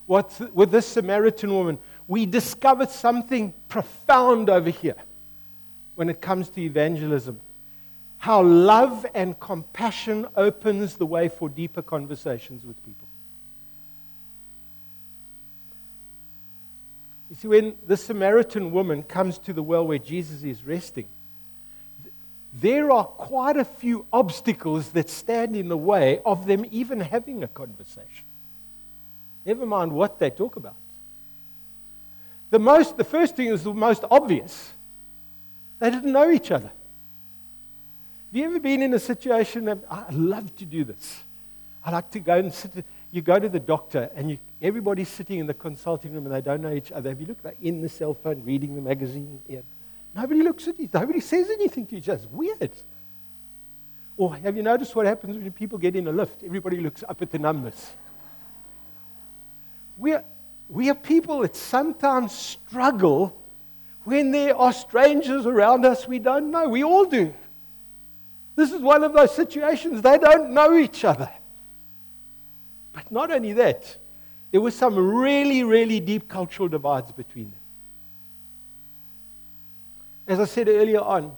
what, 0.07 0.41
with 0.55 0.71
this 0.71 0.87
Samaritan 0.87 1.55
woman, 1.55 1.79
we 2.09 2.27
discovered 2.27 2.91
something 2.91 3.55
profound 3.69 4.51
over 4.51 4.71
here 4.71 4.97
when 5.95 6.09
it 6.09 6.21
comes 6.21 6.49
to 6.51 6.61
evangelism. 6.61 7.41
How 8.21 8.43
love 8.43 9.07
and 9.15 9.41
compassion 9.41 10.27
opens 10.37 10.97
the 10.97 11.07
way 11.07 11.31
for 11.31 11.49
deeper 11.49 11.81
conversations 11.81 12.67
with 12.67 12.77
people. 12.85 13.09
You 17.31 17.37
see, 17.37 17.49
when 17.49 17.77
the 17.87 17.97
Samaritan 17.97 18.73
woman 18.73 19.05
comes 19.05 19.39
to 19.39 19.55
the 19.55 19.63
well 19.63 19.87
where 19.87 19.99
Jesus 19.99 20.43
is 20.43 20.63
resting, 20.67 21.09
there 22.53 22.91
are 22.91 23.05
quite 23.05 23.57
a 23.57 23.65
few 23.65 24.05
obstacles 24.13 24.91
that 24.91 25.09
stand 25.09 25.57
in 25.57 25.69
the 25.69 25.77
way 25.79 26.21
of 26.27 26.45
them 26.45 26.67
even 26.71 27.01
having 27.01 27.43
a 27.43 27.49
conversation. 27.49 28.27
Never 29.47 29.65
mind 29.65 29.93
what 29.93 30.19
they 30.19 30.29
talk 30.29 30.57
about. 30.57 30.77
The, 32.51 32.59
most, 32.59 32.99
the 32.99 33.05
first 33.05 33.35
thing 33.35 33.47
is 33.47 33.65
the 33.65 33.73
most 33.73 34.05
obvious. 34.11 34.75
They 35.79 35.91
didn't 35.91 36.13
know 36.13 36.31
each 36.31 36.51
other. 36.51 36.71
Have 38.31 38.37
you 38.37 38.45
ever 38.45 38.61
been 38.61 38.81
in 38.81 38.95
a 38.95 38.99
situation 39.01 39.65
that 39.65 39.79
ah, 39.91 40.07
I 40.09 40.13
love 40.13 40.55
to 40.59 40.65
do 40.65 40.85
this? 40.85 41.25
I 41.85 41.91
like 41.91 42.13
to 42.13 42.21
go 42.21 42.35
and 42.35 42.55
sit. 42.55 42.85
You 43.11 43.23
go 43.23 43.41
to 43.41 43.49
the 43.49 43.59
doctor 43.59 44.09
and 44.15 44.31
you, 44.31 44.39
everybody's 44.63 45.09
sitting 45.09 45.41
in 45.41 45.49
the 45.49 45.55
consulting 45.55 46.15
room 46.15 46.27
and 46.27 46.35
they 46.37 46.41
don't 46.41 46.61
know 46.61 46.73
each 46.73 46.93
other. 46.93 47.09
Have 47.09 47.21
you 47.21 47.27
looked? 47.27 47.43
They're 47.43 47.55
in 47.61 47.83
the 47.83 47.89
cell 47.89 48.15
phone 48.15 48.45
reading 48.45 48.77
the 48.77 48.83
magazine. 48.83 49.43
Yeah. 49.49 49.63
Nobody 50.15 50.45
looks 50.45 50.69
at 50.69 50.79
each 50.79 50.95
Nobody 50.95 51.19
says 51.19 51.51
anything 51.51 51.87
to 51.87 51.97
each 51.97 52.09
other. 52.09 52.23
It's 52.23 52.33
weird. 52.33 52.73
Or 54.17 54.37
have 54.37 54.57
you 54.57 54.63
noticed 54.63 54.95
what 54.95 55.07
happens 55.07 55.37
when 55.37 55.51
people 55.51 55.79
get 55.79 55.97
in 55.97 56.07
a 56.07 56.13
lift? 56.13 56.45
Everybody 56.45 56.77
looks 56.77 57.03
up 57.09 57.21
at 57.23 57.33
the 57.33 57.39
numbers. 57.41 57.91
We're, 59.97 60.23
we 60.69 60.89
are 60.89 60.95
people 60.95 61.41
that 61.41 61.57
sometimes 61.57 62.33
struggle 62.33 63.37
when 64.05 64.31
there 64.31 64.57
are 64.57 64.73
strangers 64.73 65.47
around 65.47 65.85
us 65.85 66.07
we 66.07 66.21
don't 66.21 66.53
know. 66.53 66.69
We 66.69 66.85
all 66.85 67.07
do. 67.07 67.35
This 68.61 68.73
is 68.73 68.83
one 68.83 69.03
of 69.05 69.15
those 69.15 69.35
situations. 69.35 70.03
They 70.03 70.19
don't 70.19 70.51
know 70.51 70.77
each 70.77 71.03
other. 71.03 71.31
But 72.93 73.11
not 73.11 73.31
only 73.31 73.55
that, 73.55 73.97
there 74.51 74.61
were 74.61 74.71
some 74.71 74.97
really, 74.99 75.65
really 75.65 75.99
deep 75.99 76.29
cultural 76.29 76.69
divides 76.69 77.11
between 77.11 77.53
them. 77.53 77.61
As 80.27 80.41
I 80.41 80.45
said 80.45 80.69
earlier 80.69 81.01
on, 81.01 81.35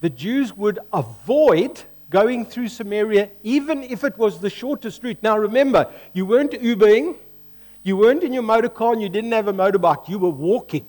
the 0.00 0.08
Jews 0.08 0.56
would 0.56 0.78
avoid 0.90 1.82
going 2.08 2.46
through 2.46 2.68
Samaria 2.68 3.28
even 3.42 3.82
if 3.82 4.02
it 4.02 4.16
was 4.16 4.40
the 4.40 4.48
shortest 4.48 5.02
route. 5.02 5.18
Now 5.22 5.36
remember, 5.36 5.92
you 6.14 6.24
weren't 6.24 6.52
Ubering, 6.52 7.14
you 7.82 7.98
weren't 7.98 8.22
in 8.22 8.32
your 8.32 8.42
motor 8.42 8.70
car, 8.70 8.94
and 8.94 9.02
you 9.02 9.10
didn't 9.10 9.32
have 9.32 9.48
a 9.48 9.52
motorbike, 9.52 10.08
you 10.08 10.18
were 10.18 10.30
walking. 10.30 10.86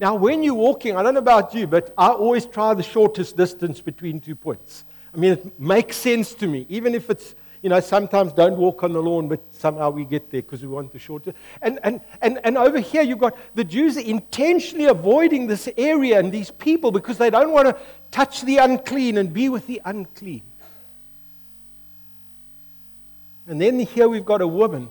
Now, 0.00 0.14
when 0.14 0.42
you're 0.42 0.54
walking, 0.54 0.96
I 0.96 1.02
don't 1.02 1.12
know 1.12 1.20
about 1.20 1.54
you, 1.54 1.66
but 1.66 1.92
I 1.96 2.08
always 2.08 2.46
try 2.46 2.72
the 2.72 2.82
shortest 2.82 3.36
distance 3.36 3.82
between 3.82 4.18
two 4.18 4.34
points. 4.34 4.86
I 5.14 5.18
mean, 5.18 5.32
it 5.32 5.60
makes 5.60 5.96
sense 5.96 6.32
to 6.34 6.46
me, 6.46 6.64
even 6.70 6.94
if 6.94 7.10
it's 7.10 7.34
you 7.62 7.68
know, 7.68 7.80
sometimes 7.80 8.32
don't 8.32 8.56
walk 8.56 8.82
on 8.84 8.94
the 8.94 9.02
lawn, 9.02 9.28
but 9.28 9.42
somehow 9.50 9.90
we 9.90 10.06
get 10.06 10.30
there 10.30 10.40
because 10.40 10.62
we 10.62 10.68
want 10.68 10.92
the 10.92 10.98
shorter. 10.98 11.34
And, 11.60 11.78
and, 11.82 12.00
and, 12.22 12.40
and 12.42 12.56
over 12.56 12.80
here, 12.80 13.02
you've 13.02 13.18
got 13.18 13.36
the 13.54 13.64
Jews 13.64 13.98
intentionally 13.98 14.86
avoiding 14.86 15.46
this 15.46 15.68
area 15.76 16.18
and 16.18 16.32
these 16.32 16.50
people 16.50 16.90
because 16.90 17.18
they 17.18 17.28
don't 17.28 17.52
want 17.52 17.68
to 17.68 17.76
touch 18.10 18.40
the 18.42 18.56
unclean 18.56 19.18
and 19.18 19.32
be 19.32 19.50
with 19.50 19.66
the 19.66 19.82
unclean. 19.84 20.42
And 23.46 23.60
then 23.60 23.78
here 23.80 24.08
we've 24.08 24.24
got 24.24 24.40
a 24.40 24.48
woman 24.48 24.88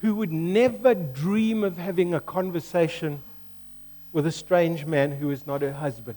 who 0.00 0.16
would 0.16 0.32
never 0.32 0.92
dream 0.94 1.64
of 1.64 1.78
having 1.78 2.12
a 2.12 2.20
conversation 2.20 3.22
with 4.16 4.26
a 4.26 4.32
strange 4.32 4.86
man 4.86 5.12
who 5.12 5.30
is 5.30 5.46
not 5.46 5.60
her 5.60 5.74
husband. 5.74 6.16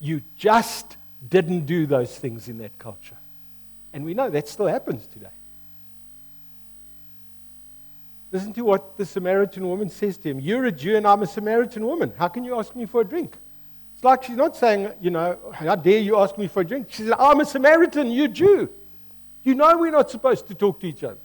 You 0.00 0.22
just 0.34 0.96
didn't 1.28 1.66
do 1.66 1.86
those 1.86 2.18
things 2.18 2.48
in 2.48 2.58
that 2.58 2.76
culture. 2.80 3.16
And 3.92 4.04
we 4.04 4.12
know 4.12 4.28
that 4.28 4.48
still 4.48 4.66
happens 4.66 5.06
today. 5.06 5.30
Listen 8.32 8.52
to 8.54 8.62
what 8.62 8.96
the 8.96 9.06
Samaritan 9.06 9.68
woman 9.68 9.88
says 9.88 10.18
to 10.18 10.30
him 10.30 10.40
You're 10.40 10.64
a 10.64 10.72
Jew 10.72 10.96
and 10.96 11.06
I'm 11.06 11.22
a 11.22 11.28
Samaritan 11.28 11.86
woman. 11.86 12.12
How 12.18 12.26
can 12.26 12.42
you 12.42 12.58
ask 12.58 12.74
me 12.74 12.86
for 12.86 13.02
a 13.02 13.04
drink? 13.04 13.32
It's 13.94 14.02
like 14.02 14.24
she's 14.24 14.34
not 14.34 14.56
saying, 14.56 14.90
you 15.00 15.10
know, 15.10 15.38
how 15.52 15.76
dare 15.76 16.00
you 16.00 16.18
ask 16.18 16.36
me 16.38 16.48
for 16.48 16.62
a 16.62 16.66
drink? 16.66 16.88
She 16.90 17.04
says, 17.04 17.12
I'm 17.20 17.38
a 17.38 17.44
Samaritan, 17.44 18.10
you're 18.10 18.26
Jew. 18.26 18.68
You 19.44 19.54
know 19.54 19.78
we're 19.78 19.92
not 19.92 20.10
supposed 20.10 20.48
to 20.48 20.56
talk 20.56 20.80
to 20.80 20.88
each 20.88 21.04
other. 21.04 21.20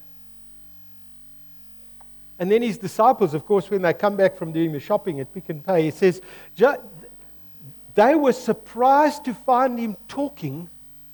And 2.39 2.51
then 2.51 2.61
his 2.61 2.77
disciples, 2.77 3.33
of 3.33 3.45
course, 3.45 3.69
when 3.69 3.83
they 3.83 3.93
come 3.93 4.15
back 4.15 4.37
from 4.37 4.51
doing 4.51 4.71
the 4.71 4.79
shopping 4.79 5.19
at 5.19 5.33
Pick 5.33 5.49
and 5.49 5.63
Pay, 5.63 5.83
he 5.83 5.91
says, 5.91 6.21
they 7.95 8.15
were 8.15 8.33
surprised 8.33 9.25
to 9.25 9.33
find 9.33 9.77
him 9.77 9.95
talking 10.07 10.67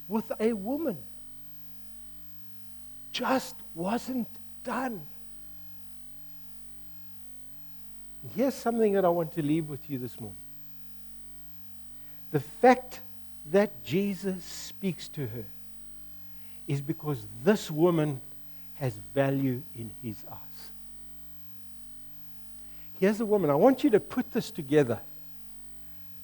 with 0.08 0.32
a 0.40 0.54
woman 0.54 0.98
just 3.12 3.56
wasn't 3.76 4.28
done. 4.64 5.02
Here's 8.36 8.54
something 8.54 8.94
that 8.94 9.04
I 9.06 9.10
want 9.10 9.34
to 9.34 9.42
leave 9.42 9.70
with 9.70 9.90
you 9.90 9.98
this 9.98 10.20
morning. 10.20 10.38
The 12.32 12.40
fact 12.40 13.02
that 13.52 13.84
Jesus 13.84 14.44
speaks 14.44 15.08
to 15.10 15.28
her 15.28 15.46
is 16.68 16.82
because 16.82 17.26
this 17.44 17.72
woman 17.72 18.22
has 18.76 18.94
value 19.14 19.62
in 19.76 19.90
his 20.04 20.16
eyes. 20.32 20.69
Here's 23.00 23.20
a 23.22 23.26
woman. 23.26 23.50
I 23.50 23.56
want 23.56 23.84
you 23.84 23.90
to 23.92 24.00
put 24.00 24.32
this 24.32 24.52
together. 24.52 25.00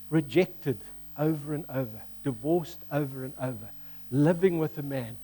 Rejected 0.10 0.78
over 1.18 1.54
and 1.54 1.66
over, 1.70 2.02
divorced 2.24 2.80
over 2.92 3.24
and 3.24 3.34
over, 3.42 3.70
living 4.12 4.60
with 4.60 4.78
a 4.78 4.84
man 4.84 5.16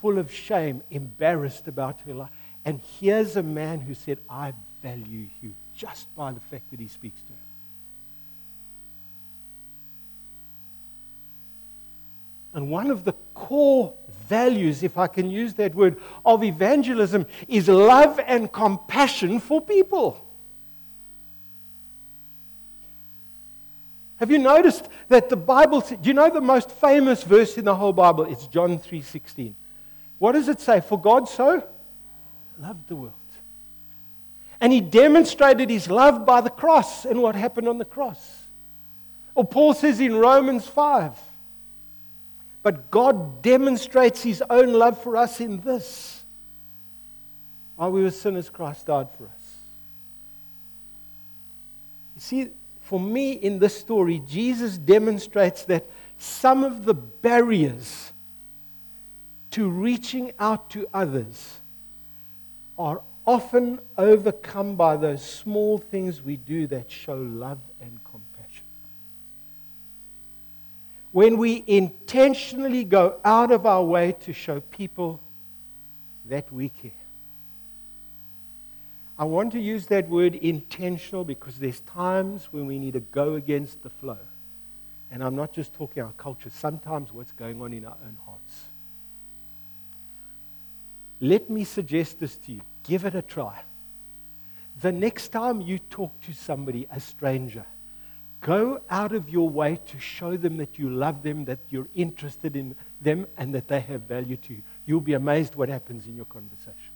full 0.00 0.18
of 0.18 0.32
shame, 0.32 0.82
embarrassed 0.90 1.68
about 1.68 2.00
her 2.06 2.14
life. 2.14 2.30
And 2.64 2.80
here's 3.00 3.36
a 3.36 3.42
man 3.42 3.80
who 3.80 3.94
said, 3.94 4.18
I 4.28 4.52
value 4.82 5.26
you 5.40 5.54
just 5.76 6.14
by 6.14 6.32
the 6.32 6.40
fact 6.40 6.70
that 6.70 6.80
he 6.80 6.88
speaks 6.88 7.20
to 7.22 7.32
her. 7.32 7.38
And 12.54 12.70
one 12.70 12.90
of 12.90 13.04
the 13.04 13.14
core 13.34 13.94
values, 14.28 14.82
if 14.82 14.98
I 14.98 15.06
can 15.06 15.30
use 15.30 15.54
that 15.54 15.74
word, 15.74 15.98
of 16.24 16.44
evangelism 16.44 17.26
is 17.48 17.68
love 17.68 18.20
and 18.26 18.52
compassion 18.52 19.40
for 19.40 19.60
people. 19.60 20.24
Have 24.22 24.30
you 24.30 24.38
noticed 24.38 24.88
that 25.08 25.28
the 25.28 25.36
Bible, 25.36 25.80
do 25.80 25.96
you 26.04 26.14
know 26.14 26.30
the 26.30 26.40
most 26.40 26.70
famous 26.70 27.24
verse 27.24 27.58
in 27.58 27.64
the 27.64 27.74
whole 27.74 27.92
Bible? 27.92 28.22
It's 28.22 28.46
John 28.46 28.78
3:16. 28.78 29.56
What 30.20 30.32
does 30.32 30.48
it 30.48 30.60
say? 30.60 30.80
For 30.80 30.96
God 30.96 31.28
so 31.28 31.60
loved 32.56 32.86
the 32.86 32.94
world. 32.94 33.14
And 34.60 34.72
he 34.72 34.80
demonstrated 34.80 35.68
his 35.68 35.90
love 35.90 36.24
by 36.24 36.40
the 36.40 36.50
cross 36.50 37.04
and 37.04 37.20
what 37.20 37.34
happened 37.34 37.66
on 37.66 37.78
the 37.78 37.84
cross. 37.84 38.44
Or 39.34 39.44
Paul 39.44 39.74
says 39.74 39.98
in 39.98 40.14
Romans 40.14 40.68
5 40.68 41.18
But 42.62 42.92
God 42.92 43.42
demonstrates 43.42 44.22
his 44.22 44.40
own 44.48 44.72
love 44.72 45.02
for 45.02 45.16
us 45.16 45.40
in 45.40 45.62
this. 45.62 46.22
While 47.74 47.90
we 47.90 48.04
were 48.04 48.12
sinners, 48.12 48.48
Christ 48.48 48.86
died 48.86 49.10
for 49.18 49.24
us. 49.24 49.56
You 52.14 52.20
see, 52.20 52.50
for 52.92 53.00
me 53.00 53.32
in 53.32 53.58
this 53.58 53.80
story, 53.80 54.22
Jesus 54.28 54.76
demonstrates 54.76 55.64
that 55.64 55.86
some 56.18 56.62
of 56.62 56.84
the 56.84 56.92
barriers 56.92 58.12
to 59.52 59.66
reaching 59.66 60.30
out 60.38 60.68
to 60.68 60.86
others 60.92 61.60
are 62.78 63.00
often 63.26 63.78
overcome 63.96 64.76
by 64.76 64.98
those 64.98 65.24
small 65.24 65.78
things 65.78 66.20
we 66.20 66.36
do 66.36 66.66
that 66.66 66.90
show 66.90 67.16
love 67.16 67.60
and 67.80 67.98
compassion. 68.04 68.66
When 71.12 71.38
we 71.38 71.64
intentionally 71.66 72.84
go 72.84 73.18
out 73.24 73.52
of 73.52 73.64
our 73.64 73.82
way 73.82 74.16
to 74.20 74.34
show 74.34 74.60
people 74.60 75.18
that 76.26 76.52
we 76.52 76.68
care. 76.68 77.01
I 79.18 79.24
want 79.24 79.52
to 79.52 79.60
use 79.60 79.86
that 79.86 80.08
word 80.08 80.34
intentional 80.34 81.24
because 81.24 81.58
there's 81.58 81.80
times 81.80 82.48
when 82.50 82.66
we 82.66 82.78
need 82.78 82.94
to 82.94 83.00
go 83.00 83.34
against 83.34 83.82
the 83.82 83.90
flow 83.90 84.18
And 85.10 85.22
I'm 85.22 85.36
not 85.36 85.52
just 85.52 85.74
talking 85.74 86.02
our 86.02 86.12
culture, 86.12 86.48
sometimes 86.50 87.12
what's 87.12 87.32
going 87.32 87.60
on 87.60 87.74
in 87.74 87.84
our 87.84 87.96
own 88.02 88.16
hearts. 88.24 88.64
Let 91.20 91.50
me 91.50 91.64
suggest 91.64 92.18
this 92.18 92.36
to 92.38 92.52
you. 92.52 92.62
Give 92.82 93.04
it 93.04 93.14
a 93.14 93.22
try. 93.22 93.60
The 94.80 94.90
next 94.90 95.28
time 95.28 95.60
you 95.60 95.78
talk 95.78 96.18
to 96.22 96.32
somebody, 96.32 96.88
a 96.90 96.98
stranger, 96.98 97.66
go 98.40 98.80
out 98.88 99.12
of 99.12 99.28
your 99.28 99.48
way 99.48 99.78
to 99.86 100.00
show 100.00 100.38
them 100.38 100.56
that 100.56 100.78
you 100.78 100.88
love 100.88 101.22
them, 101.22 101.44
that 101.44 101.60
you're 101.68 101.88
interested 101.94 102.56
in 102.56 102.74
them, 103.00 103.26
and 103.36 103.54
that 103.54 103.68
they 103.68 103.80
have 103.80 104.02
value 104.02 104.38
to 104.38 104.54
you. 104.54 104.62
You'll 104.86 105.00
be 105.02 105.12
amazed 105.12 105.54
what 105.54 105.68
happens 105.68 106.06
in 106.06 106.16
your 106.16 106.24
conversation. 106.24 106.91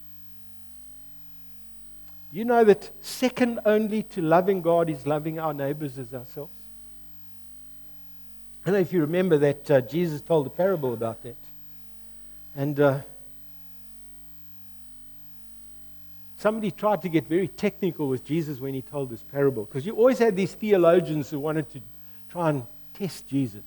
You 2.36 2.44
know 2.44 2.64
that 2.64 2.90
second 3.00 3.60
only 3.64 4.02
to 4.02 4.20
loving 4.20 4.60
God 4.60 4.90
is 4.90 5.06
loving 5.06 5.38
our 5.38 5.54
neighbors 5.54 5.96
as 5.96 6.12
ourselves? 6.12 6.52
I 8.60 8.66
don't 8.66 8.74
know 8.74 8.80
if 8.80 8.92
you 8.92 9.00
remember 9.00 9.38
that 9.38 9.70
uh, 9.70 9.80
Jesus 9.80 10.20
told 10.20 10.46
a 10.46 10.50
parable 10.50 10.92
about 10.92 11.22
that. 11.22 11.36
And 12.54 12.78
uh, 12.78 12.98
somebody 16.36 16.72
tried 16.72 17.00
to 17.00 17.08
get 17.08 17.26
very 17.26 17.48
technical 17.48 18.06
with 18.06 18.22
Jesus 18.22 18.60
when 18.60 18.74
he 18.74 18.82
told 18.82 19.08
this 19.08 19.22
parable 19.22 19.64
because 19.64 19.86
you 19.86 19.96
always 19.96 20.18
had 20.18 20.36
these 20.36 20.52
theologians 20.52 21.30
who 21.30 21.40
wanted 21.40 21.70
to 21.70 21.80
try 22.28 22.50
and 22.50 22.66
test 22.92 23.26
Jesus. 23.26 23.62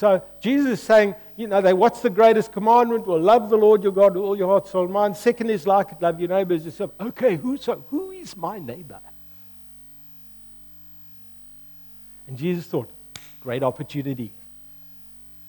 So 0.00 0.22
Jesus 0.40 0.80
is 0.80 0.82
saying, 0.82 1.14
you 1.36 1.46
know, 1.46 1.60
they, 1.60 1.74
what's 1.74 2.00
the 2.00 2.08
greatest 2.08 2.52
commandment? 2.52 3.06
Well, 3.06 3.20
love 3.20 3.50
the 3.50 3.58
Lord 3.58 3.82
your 3.82 3.92
God 3.92 4.14
with 4.14 4.24
all 4.24 4.34
your 4.34 4.48
heart, 4.48 4.66
soul, 4.66 4.84
and 4.84 4.92
mind. 4.94 5.14
Second 5.14 5.50
is 5.50 5.66
like 5.66 5.92
it, 5.92 6.00
love 6.00 6.18
your 6.18 6.30
neighbor 6.30 6.54
as 6.54 6.64
yourself. 6.64 6.92
Okay, 6.98 7.36
who, 7.36 7.58
so, 7.58 7.84
who 7.90 8.10
is 8.10 8.34
my 8.34 8.58
neighbor? 8.58 8.98
And 12.26 12.38
Jesus 12.38 12.64
thought, 12.64 12.88
great 13.42 13.62
opportunity. 13.62 14.32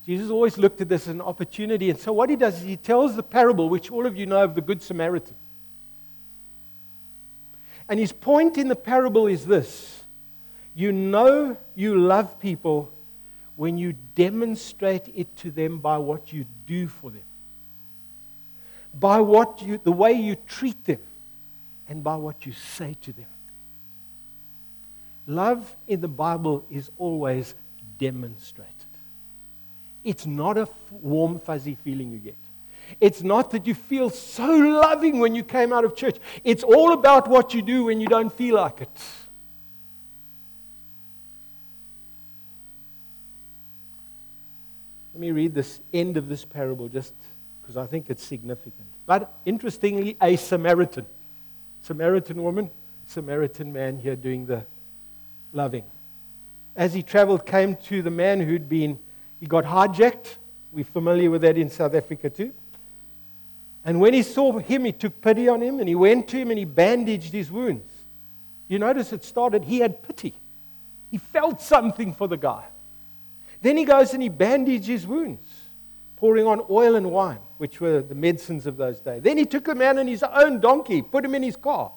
Jesus 0.05 0.29
always 0.29 0.57
looked 0.57 0.81
at 0.81 0.89
this 0.89 1.03
as 1.03 1.13
an 1.13 1.21
opportunity. 1.21 1.89
And 1.89 1.97
so 1.97 2.11
what 2.11 2.29
he 2.29 2.35
does 2.35 2.57
is 2.57 2.63
he 2.63 2.75
tells 2.75 3.15
the 3.15 3.23
parable, 3.23 3.69
which 3.69 3.89
all 3.89 4.05
of 4.05 4.17
you 4.17 4.25
know 4.25 4.43
of 4.43 4.55
the 4.55 4.61
Good 4.61 4.83
Samaritan. 4.83 5.35
And 7.87 7.97
his 8.01 8.11
point 8.11 8.57
in 8.57 8.67
the 8.67 8.75
parable 8.75 9.27
is 9.27 9.45
this 9.45 10.03
you 10.75 10.91
know 10.91 11.55
you 11.73 11.97
love 11.97 12.37
people 12.41 12.91
when 13.55 13.77
you 13.77 13.93
demonstrate 14.15 15.11
it 15.13 15.35
to 15.37 15.51
them 15.51 15.79
by 15.79 15.97
what 15.97 16.33
you 16.33 16.45
do 16.65 16.87
for 16.87 17.11
them, 17.11 17.21
by 18.93 19.19
what 19.19 19.61
you, 19.61 19.79
the 19.83 19.91
way 19.91 20.13
you 20.13 20.35
treat 20.47 20.83
them, 20.85 20.99
and 21.87 22.03
by 22.03 22.15
what 22.15 22.45
you 22.45 22.53
say 22.53 22.95
to 23.01 23.13
them. 23.13 23.25
Love 25.27 25.75
in 25.87 26.01
the 26.01 26.07
Bible 26.07 26.65
is 26.71 26.89
always 26.97 27.53
demonstrated. 27.97 28.73
It's 30.03 30.25
not 30.25 30.57
a 30.57 30.67
warm, 30.89 31.39
fuzzy 31.39 31.75
feeling 31.75 32.11
you 32.11 32.17
get. 32.17 32.37
It's 32.99 33.21
not 33.21 33.51
that 33.51 33.67
you 33.67 33.73
feel 33.73 34.09
so 34.09 34.45
loving 34.45 35.19
when 35.19 35.35
you 35.35 35.43
came 35.43 35.71
out 35.71 35.85
of 35.85 35.95
church. 35.95 36.17
It's 36.43 36.63
all 36.63 36.93
about 36.93 37.27
what 37.27 37.53
you 37.53 37.61
do 37.61 37.85
when 37.85 38.01
you 38.01 38.07
don't 38.07 38.31
feel 38.31 38.55
like 38.55 38.81
it. 38.81 39.01
Let 45.10 45.10
me 45.21 45.31
read 45.31 45.53
this 45.53 45.79
end 45.93 46.17
of 46.17 46.27
this 46.27 46.43
parable 46.43 46.89
just 46.89 47.13
because 47.61 47.77
I 47.77 47.85
think 47.85 48.09
it's 48.09 48.23
significant. 48.23 48.87
But 49.05 49.33
interestingly, 49.45 50.17
a 50.21 50.35
Samaritan, 50.35 51.05
Samaritan 51.81 52.43
woman, 52.43 52.69
Samaritan 53.05 53.71
man 53.71 53.97
here 53.97 54.15
doing 54.15 54.45
the 54.45 54.65
loving. 55.53 55.83
As 56.75 56.93
he 56.93 57.03
traveled, 57.03 57.45
came 57.45 57.75
to 57.87 58.01
the 58.01 58.11
man 58.11 58.39
who'd 58.39 58.67
been, 58.67 58.97
he 59.39 59.45
got 59.45 59.65
hijacked. 59.65 60.35
We're 60.71 60.85
familiar 60.85 61.29
with 61.29 61.41
that 61.41 61.57
in 61.57 61.69
South 61.69 61.93
Africa 61.93 62.29
too. 62.29 62.53
And 63.83 63.99
when 63.99 64.13
he 64.13 64.23
saw 64.23 64.57
him, 64.59 64.85
he 64.85 64.91
took 64.91 65.21
pity 65.21 65.47
on 65.47 65.61
him 65.61 65.79
and 65.79 65.89
he 65.89 65.95
went 65.95 66.27
to 66.29 66.37
him 66.37 66.49
and 66.49 66.57
he 66.57 66.65
bandaged 66.65 67.33
his 67.33 67.51
wounds. 67.51 67.91
You 68.67 68.79
notice 68.79 69.11
it 69.11 69.25
started, 69.25 69.65
he 69.65 69.79
had 69.79 70.03
pity. 70.03 70.33
He 71.09 71.17
felt 71.17 71.61
something 71.61 72.13
for 72.13 72.27
the 72.27 72.37
guy. 72.37 72.63
Then 73.61 73.77
he 73.77 73.85
goes 73.85 74.13
and 74.13 74.23
he 74.23 74.29
bandages 74.29 74.87
his 74.87 75.07
wounds, 75.07 75.47
pouring 76.15 76.47
on 76.47 76.65
oil 76.69 76.95
and 76.95 77.11
wine, 77.11 77.39
which 77.57 77.79
were 77.79 78.01
the 78.01 78.15
medicines 78.15 78.65
of 78.65 78.77
those 78.77 78.99
days. 78.99 79.21
Then 79.21 79.37
he 79.37 79.45
took 79.45 79.65
the 79.65 79.75
man 79.75 79.99
on 79.99 80.07
his 80.07 80.23
own 80.23 80.59
donkey, 80.59 81.01
put 81.01 81.23
him 81.23 81.35
in 81.35 81.43
his 81.43 81.55
car, 81.55 81.91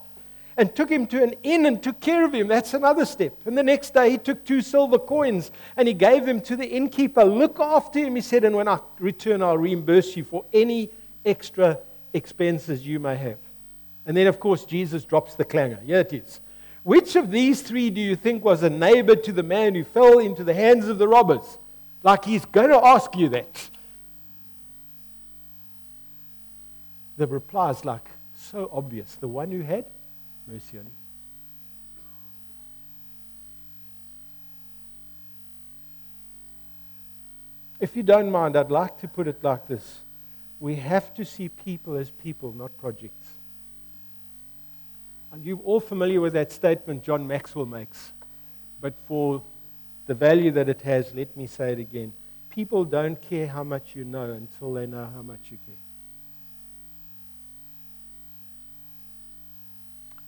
and 0.57 0.73
took 0.75 0.89
him 0.89 1.05
to 1.07 1.21
an 1.21 1.33
inn 1.43 1.65
and 1.65 1.81
took 1.81 1.99
care 1.99 2.23
of 2.23 2.33
him. 2.33 2.47
That's 2.47 2.73
another 2.73 3.05
step. 3.05 3.41
And 3.45 3.57
the 3.57 3.63
next 3.63 3.93
day 3.93 4.11
he 4.11 4.17
took 4.17 4.45
two 4.45 4.61
silver 4.61 4.99
coins 4.99 5.51
and 5.75 5.87
he 5.87 5.93
gave 5.93 6.25
them 6.25 6.39
to 6.41 6.55
the 6.55 6.67
innkeeper. 6.67 7.25
Look 7.25 7.59
after 7.59 7.99
him, 7.99 8.15
he 8.15 8.21
said, 8.21 8.45
and 8.45 8.55
when 8.55 8.67
I 8.67 8.79
return, 8.99 9.41
I'll 9.41 9.57
reimburse 9.57 10.15
you 10.15 10.23
for 10.23 10.45
any 10.53 10.91
extra 11.25 11.79
expenses 12.13 12.85
you 12.87 12.99
may 12.99 13.15
have. 13.15 13.39
And 14.05 14.15
then, 14.15 14.27
of 14.27 14.39
course, 14.39 14.65
Jesus 14.65 15.03
drops 15.03 15.35
the 15.35 15.43
clanger. 15.43 15.79
Here 15.83 15.99
it 15.99 16.13
is. 16.13 16.39
Which 16.85 17.15
of 17.15 17.31
these 17.31 17.63
three 17.63 17.89
do 17.89 17.99
you 17.99 18.15
think 18.15 18.45
was 18.45 18.61
a 18.61 18.69
neighbor 18.69 19.15
to 19.15 19.31
the 19.31 19.41
man 19.41 19.73
who 19.73 19.83
fell 19.83 20.19
into 20.19 20.43
the 20.43 20.53
hands 20.53 20.87
of 20.87 20.99
the 20.99 21.07
robbers? 21.07 21.57
Like 22.03 22.23
he's 22.23 22.45
going 22.45 22.69
to 22.69 22.77
ask 22.77 23.15
you 23.15 23.27
that. 23.29 23.69
The 27.17 27.25
reply 27.25 27.71
is 27.71 27.83
like 27.85 28.07
so 28.35 28.69
obvious. 28.71 29.15
The 29.15 29.27
one 29.27 29.49
who 29.49 29.63
had 29.63 29.85
mercy 30.47 30.77
on 30.77 30.83
him. 30.83 30.91
If 37.79 37.95
you 37.95 38.03
don't 38.03 38.29
mind, 38.29 38.55
I'd 38.55 38.69
like 38.69 39.01
to 39.01 39.07
put 39.07 39.27
it 39.27 39.43
like 39.43 39.67
this. 39.67 40.01
We 40.59 40.75
have 40.75 41.15
to 41.15 41.25
see 41.25 41.49
people 41.49 41.95
as 41.95 42.11
people, 42.11 42.53
not 42.55 42.77
projects. 42.77 43.27
You're 45.41 45.59
all 45.59 45.79
familiar 45.79 46.21
with 46.21 46.33
that 46.33 46.51
statement 46.51 47.03
John 47.03 47.27
Maxwell 47.27 47.65
makes. 47.65 48.13
But 48.81 48.93
for 49.07 49.41
the 50.05 50.13
value 50.13 50.51
that 50.51 50.69
it 50.69 50.81
has, 50.81 51.13
let 51.13 51.35
me 51.35 51.47
say 51.47 51.71
it 51.71 51.79
again. 51.79 52.13
People 52.49 52.85
don't 52.85 53.21
care 53.21 53.47
how 53.47 53.63
much 53.63 53.95
you 53.95 54.05
know 54.05 54.31
until 54.31 54.73
they 54.73 54.85
know 54.85 55.09
how 55.13 55.21
much 55.21 55.39
you 55.51 55.57
care. 55.65 55.75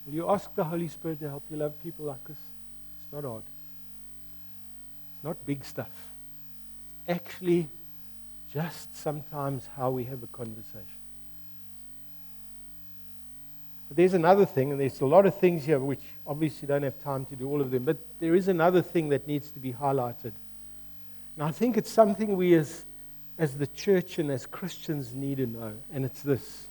Will 0.05 0.13
you 0.13 0.29
ask 0.29 0.53
the 0.55 0.63
Holy 0.63 0.87
Spirit 0.87 1.19
to 1.19 1.29
help 1.29 1.43
you 1.51 1.57
love 1.57 1.81
people 1.83 2.05
like 2.05 2.23
this? 2.27 2.37
It's 2.97 3.11
not 3.11 3.23
hard. 3.23 3.43
It's 5.15 5.23
not 5.23 5.45
big 5.45 5.63
stuff. 5.65 5.91
It's 7.05 7.19
actually 7.19 7.67
just 8.53 8.95
sometimes 8.95 9.67
how 9.75 9.91
we 9.91 10.05
have 10.05 10.23
a 10.23 10.27
conversation. 10.27 10.96
But 13.87 13.97
there's 13.97 14.13
another 14.13 14.45
thing, 14.45 14.71
and 14.71 14.79
there's 14.79 15.01
a 15.01 15.05
lot 15.05 15.25
of 15.25 15.37
things 15.37 15.65
here 15.65 15.79
which 15.79 16.01
obviously 16.25 16.67
don't 16.67 16.83
have 16.83 17.01
time 17.01 17.25
to 17.25 17.35
do 17.35 17.47
all 17.47 17.61
of 17.61 17.71
them, 17.71 17.83
but 17.83 17.97
there 18.19 18.35
is 18.35 18.47
another 18.47 18.81
thing 18.81 19.09
that 19.09 19.27
needs 19.27 19.49
to 19.51 19.59
be 19.59 19.71
highlighted. 19.71 20.33
And 21.35 21.43
I 21.43 21.51
think 21.51 21.77
it's 21.77 21.91
something 21.91 22.35
we 22.35 22.53
as, 22.55 22.83
as 23.37 23.57
the 23.57 23.67
church 23.67 24.19
and 24.19 24.29
as 24.29 24.45
Christians 24.45 25.13
need 25.15 25.37
to 25.37 25.45
know, 25.45 25.73
and 25.93 26.03
it's 26.03 26.21
this 26.21 26.67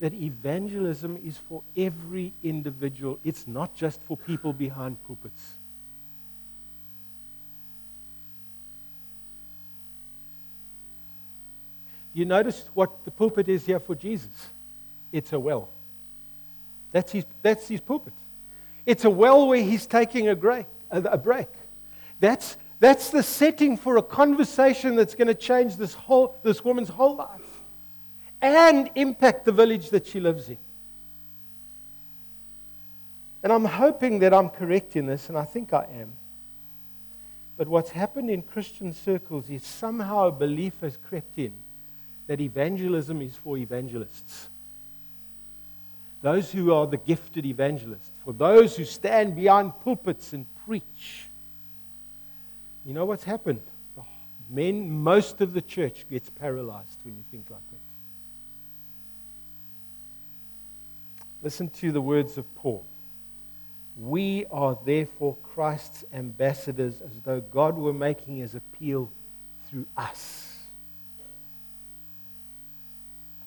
that 0.00 0.12
evangelism 0.12 1.18
is 1.24 1.38
for 1.38 1.62
every 1.76 2.32
individual, 2.42 3.18
it's 3.24 3.48
not 3.48 3.74
just 3.74 4.02
for 4.02 4.16
people 4.16 4.52
behind 4.52 5.02
pulpits. 5.06 5.54
You 12.12 12.24
notice 12.24 12.68
what 12.74 13.04
the 13.04 13.10
pulpit 13.10 13.48
is 13.48 13.64
here 13.66 13.80
for 13.80 13.94
Jesus? 13.94 14.48
It's 15.12 15.32
a 15.32 15.38
well. 15.38 15.70
That's 16.96 17.12
his, 17.12 17.26
that's 17.42 17.68
his 17.68 17.82
pulpit. 17.82 18.14
It's 18.86 19.04
a 19.04 19.10
well 19.10 19.48
where 19.48 19.62
he's 19.62 19.86
taking 19.86 20.28
a 20.28 20.34
break. 20.34 20.64
A 20.90 21.18
break. 21.18 21.48
That's, 22.20 22.56
that's 22.80 23.10
the 23.10 23.22
setting 23.22 23.76
for 23.76 23.98
a 23.98 24.02
conversation 24.02 24.96
that's 24.96 25.14
going 25.14 25.28
to 25.28 25.34
change 25.34 25.76
this, 25.76 25.92
whole, 25.92 26.38
this 26.42 26.64
woman's 26.64 26.88
whole 26.88 27.16
life 27.16 27.60
and 28.40 28.88
impact 28.94 29.44
the 29.44 29.52
village 29.52 29.90
that 29.90 30.06
she 30.06 30.20
lives 30.20 30.48
in. 30.48 30.56
And 33.42 33.52
I'm 33.52 33.66
hoping 33.66 34.20
that 34.20 34.32
I'm 34.32 34.48
correct 34.48 34.96
in 34.96 35.04
this, 35.04 35.28
and 35.28 35.36
I 35.36 35.44
think 35.44 35.74
I 35.74 35.86
am. 36.00 36.14
But 37.58 37.68
what's 37.68 37.90
happened 37.90 38.30
in 38.30 38.40
Christian 38.40 38.94
circles 38.94 39.50
is 39.50 39.62
somehow 39.64 40.28
a 40.28 40.32
belief 40.32 40.80
has 40.80 40.96
crept 40.96 41.36
in 41.36 41.52
that 42.26 42.40
evangelism 42.40 43.20
is 43.20 43.36
for 43.36 43.58
evangelists 43.58 44.48
those 46.22 46.50
who 46.50 46.72
are 46.72 46.86
the 46.86 46.96
gifted 46.96 47.46
evangelists, 47.46 48.10
for 48.24 48.32
those 48.32 48.76
who 48.76 48.84
stand 48.84 49.36
behind 49.36 49.72
pulpits 49.84 50.32
and 50.32 50.46
preach. 50.66 51.28
You 52.84 52.94
know 52.94 53.04
what's 53.04 53.24
happened? 53.24 53.62
Men, 54.48 54.90
most 55.02 55.40
of 55.40 55.52
the 55.52 55.62
church 55.62 56.06
gets 56.08 56.30
paralyzed 56.30 56.98
when 57.02 57.16
you 57.16 57.24
think 57.30 57.50
like 57.50 57.60
that. 57.70 57.76
Listen 61.42 61.68
to 61.68 61.92
the 61.92 62.00
words 62.00 62.38
of 62.38 62.54
Paul. 62.54 62.84
We 63.98 64.46
are 64.50 64.78
therefore 64.84 65.36
Christ's 65.42 66.04
ambassadors, 66.12 67.00
as 67.00 67.20
though 67.22 67.40
God 67.40 67.76
were 67.76 67.92
making 67.92 68.36
his 68.36 68.54
appeal 68.54 69.10
through 69.68 69.86
us. 69.96 70.58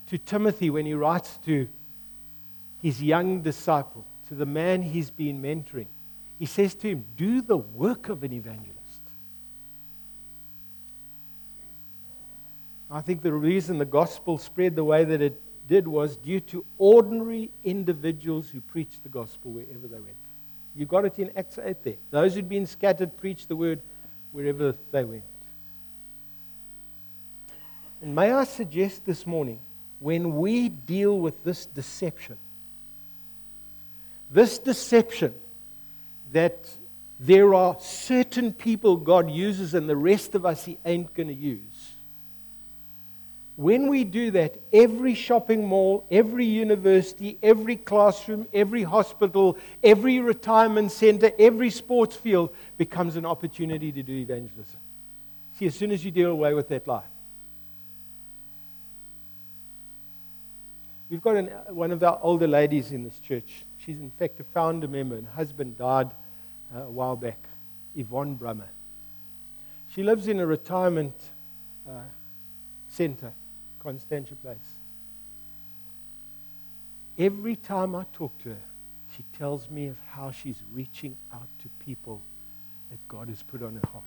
To 0.07 0.17
Timothy, 0.17 0.69
when 0.69 0.85
he 0.85 0.93
writes 0.93 1.37
to 1.45 1.69
his 2.81 3.01
young 3.01 3.41
disciple, 3.41 4.05
to 4.27 4.35
the 4.35 4.45
man 4.45 4.81
he's 4.81 5.09
been 5.09 5.41
mentoring, 5.41 5.87
he 6.37 6.45
says 6.45 6.75
to 6.75 6.89
him, 6.89 7.05
Do 7.17 7.41
the 7.41 7.57
work 7.57 8.09
of 8.09 8.23
an 8.23 8.31
evangelist. 8.31 8.75
I 12.91 13.01
think 13.01 13.21
the 13.21 13.33
reason 13.33 13.77
the 13.77 13.85
gospel 13.85 14.37
spread 14.37 14.75
the 14.75 14.83
way 14.83 15.03
that 15.03 15.21
it 15.21 15.41
did 15.67 15.87
was 15.87 16.17
due 16.17 16.39
to 16.39 16.65
ordinary 16.77 17.51
individuals 17.63 18.49
who 18.49 18.61
preached 18.61 19.03
the 19.03 19.09
gospel 19.09 19.51
wherever 19.51 19.87
they 19.87 19.99
went. 19.99 20.15
You 20.75 20.85
got 20.85 21.05
it 21.05 21.19
in 21.19 21.31
Acts 21.35 21.59
8 21.59 21.83
there. 21.83 21.95
Those 22.09 22.33
who'd 22.33 22.49
been 22.49 22.65
scattered 22.65 23.15
preached 23.17 23.47
the 23.47 23.55
word 23.55 23.81
wherever 24.31 24.73
they 24.91 25.03
went. 25.03 25.23
And 28.01 28.15
may 28.15 28.31
I 28.31 28.45
suggest 28.45 29.05
this 29.05 29.27
morning, 29.27 29.59
when 29.99 30.37
we 30.37 30.69
deal 30.69 31.19
with 31.19 31.43
this 31.43 31.65
deception, 31.65 32.37
this 34.29 34.59
deception 34.59 35.33
that 36.31 36.69
there 37.19 37.53
are 37.53 37.75
certain 37.79 38.53
people 38.53 38.95
God 38.95 39.29
uses 39.29 39.73
and 39.73 39.89
the 39.89 39.95
rest 39.95 40.35
of 40.35 40.45
us 40.45 40.65
He 40.65 40.77
ain't 40.85 41.13
going 41.13 41.27
to 41.27 41.33
use, 41.33 41.91
when 43.59 43.89
we 43.89 44.05
do 44.05 44.31
that, 44.31 44.55
every 44.71 45.13
shopping 45.13 45.65
mall, 45.67 46.05
every 46.09 46.45
university, 46.45 47.37
every 47.43 47.75
classroom, 47.75 48.47
every 48.53 48.83
hospital, 48.83 49.57
every 49.83 50.21
retirement 50.21 50.93
center, 50.93 51.33
every 51.37 51.69
sports 51.69 52.15
field 52.15 52.55
becomes 52.77 53.17
an 53.17 53.25
opportunity 53.25 53.91
to 53.91 54.01
do 54.01 54.13
evangelism. 54.13 54.79
See, 55.57 55.65
as 55.65 55.75
soon 55.75 55.91
as 55.91 56.05
you 56.05 56.11
deal 56.11 56.31
away 56.31 56.53
with 56.53 56.69
that 56.69 56.87
lie. 56.87 57.03
We've 61.09 61.21
got 61.21 61.35
an, 61.35 61.47
one 61.67 61.91
of 61.91 62.01
our 62.01 62.17
older 62.21 62.47
ladies 62.47 62.93
in 62.93 63.03
this 63.03 63.19
church. 63.19 63.65
She's, 63.85 63.99
in 63.99 64.11
fact, 64.11 64.39
a 64.39 64.43
founder 64.43 64.87
member, 64.87 65.15
and 65.15 65.27
husband 65.27 65.77
died 65.77 66.11
uh, 66.75 66.81
a 66.81 66.89
while 66.89 67.15
back, 67.15 67.39
Yvonne 67.95 68.37
Brummer. 68.37 68.67
She 69.93 70.03
lives 70.03 70.27
in 70.27 70.39
a 70.39 70.45
retirement 70.45 71.15
uh, 71.87 72.01
center 72.89 73.31
Constantia 73.79 74.35
Place. 74.35 74.57
Every 77.17 77.55
time 77.55 77.95
I 77.95 78.05
talk 78.13 78.37
to 78.43 78.49
her, 78.49 78.57
she 79.15 79.23
tells 79.37 79.69
me 79.69 79.87
of 79.87 79.97
how 80.11 80.31
she's 80.31 80.61
reaching 80.71 81.17
out 81.33 81.47
to 81.59 81.69
people 81.83 82.21
that 82.89 83.05
God 83.07 83.29
has 83.29 83.41
put 83.43 83.63
on 83.63 83.75
her 83.75 83.89
heart. 83.91 84.03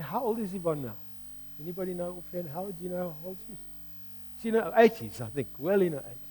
How 0.00 0.20
old 0.20 0.38
is 0.38 0.54
Yvonne 0.54 0.82
now? 0.82 0.94
Anybody 1.60 1.94
know 1.94 2.22
offhand? 2.24 2.48
How 2.52 2.64
do 2.66 2.82
you 2.82 2.90
know 2.90 3.14
how 3.22 3.28
old 3.28 3.36
she 3.46 3.52
is? 3.52 3.58
She's 4.42 4.54
in 4.54 4.60
her 4.60 4.72
80s, 4.76 5.20
I 5.20 5.26
think, 5.26 5.48
well 5.58 5.82
in 5.82 5.92
her 5.92 5.98
80s. 5.98 6.29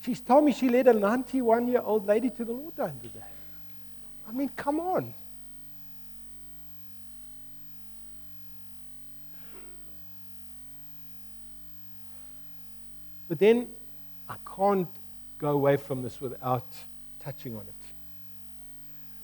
She's 0.00 0.20
told 0.20 0.44
me 0.44 0.52
she 0.52 0.68
led 0.68 0.88
a 0.88 0.92
91 0.92 1.68
year 1.68 1.80
old 1.82 2.06
lady 2.06 2.30
to 2.30 2.44
the 2.44 2.52
Lord 2.52 2.76
the 2.76 2.84
other 2.84 2.92
day. 3.02 3.20
I 4.28 4.32
mean, 4.32 4.50
come 4.56 4.80
on. 4.80 5.14
But 13.28 13.38
then 13.38 13.68
I 14.28 14.36
can't 14.56 14.88
go 15.38 15.50
away 15.50 15.76
from 15.76 16.02
this 16.02 16.20
without 16.20 16.66
touching 17.20 17.54
on 17.54 17.62
it. 17.62 17.74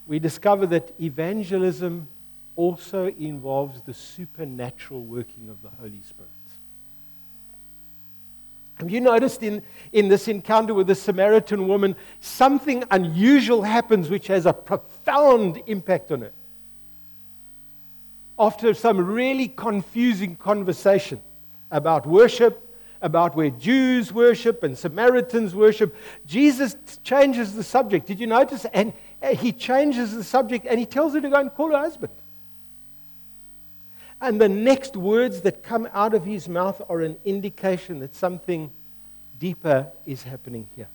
We 0.07 0.19
discover 0.19 0.67
that 0.67 0.91
evangelism 1.01 2.07
also 2.55 3.07
involves 3.07 3.81
the 3.81 3.93
supernatural 3.93 5.03
working 5.03 5.49
of 5.49 5.61
the 5.61 5.69
Holy 5.69 6.01
Spirit. 6.03 6.29
Have 8.75 8.89
you 8.89 8.99
noticed 8.99 9.41
in, 9.41 9.61
in 9.93 10.09
this 10.09 10.27
encounter 10.27 10.73
with 10.73 10.87
the 10.87 10.95
Samaritan 10.95 11.67
woman, 11.67 11.95
something 12.19 12.83
unusual 12.91 13.61
happens 13.61 14.09
which 14.09 14.27
has 14.27 14.45
a 14.45 14.53
profound 14.53 15.61
impact 15.67 16.11
on 16.11 16.21
her? 16.21 16.31
After 18.37 18.73
some 18.73 18.97
really 18.97 19.47
confusing 19.47 20.35
conversation 20.35 21.21
about 21.71 22.05
worship 22.05 22.61
about 23.01 23.35
where 23.35 23.51
Jews 23.51 24.11
worship 24.11 24.63
and 24.63 24.77
Samaritans 24.77 25.53
worship. 25.53 25.95
Jesus 26.25 26.75
changes 27.03 27.53
the 27.53 27.63
subject. 27.63 28.07
Did 28.07 28.19
you 28.19 28.27
notice? 28.27 28.65
And 28.73 28.93
uh, 29.21 29.35
he 29.35 29.51
changes 29.51 30.15
the 30.15 30.23
subject 30.23 30.65
and 30.67 30.79
he 30.79 30.85
tells 30.85 31.13
her 31.13 31.21
to 31.21 31.29
go 31.29 31.35
and 31.35 31.53
call 31.53 31.71
her 31.71 31.77
husband. 31.77 32.11
And 34.21 34.39
the 34.39 34.49
next 34.49 34.95
words 34.95 35.41
that 35.41 35.63
come 35.63 35.87
out 35.93 36.13
of 36.13 36.25
his 36.25 36.47
mouth 36.47 36.81
are 36.89 37.01
an 37.01 37.17
indication 37.25 37.99
that 37.99 38.15
something 38.15 38.71
deeper 39.37 39.91
is 40.05 40.23
happening 40.23 40.67
here. 40.75 40.87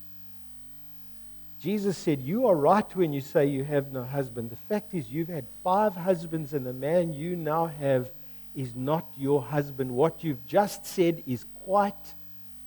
Jesus 1.61 1.95
said, 1.97 2.21
You 2.21 2.47
are 2.47 2.55
right 2.55 2.95
when 2.95 3.13
you 3.13 3.21
say 3.21 3.45
you 3.45 3.63
have 3.63 3.91
no 3.91 4.03
husband. 4.03 4.49
The 4.49 4.55
fact 4.55 4.95
is, 4.95 5.11
you've 5.11 5.27
had 5.27 5.45
five 5.63 5.93
husbands, 5.93 6.53
and 6.53 6.65
the 6.65 6.73
man 6.73 7.13
you 7.13 7.35
now 7.35 7.67
have 7.67 8.09
is 8.55 8.75
not 8.75 9.05
your 9.15 9.41
husband. 9.41 9.91
What 9.91 10.23
you've 10.23 10.45
just 10.47 10.85
said 10.85 11.23
is 11.27 11.45
quite 11.63 11.93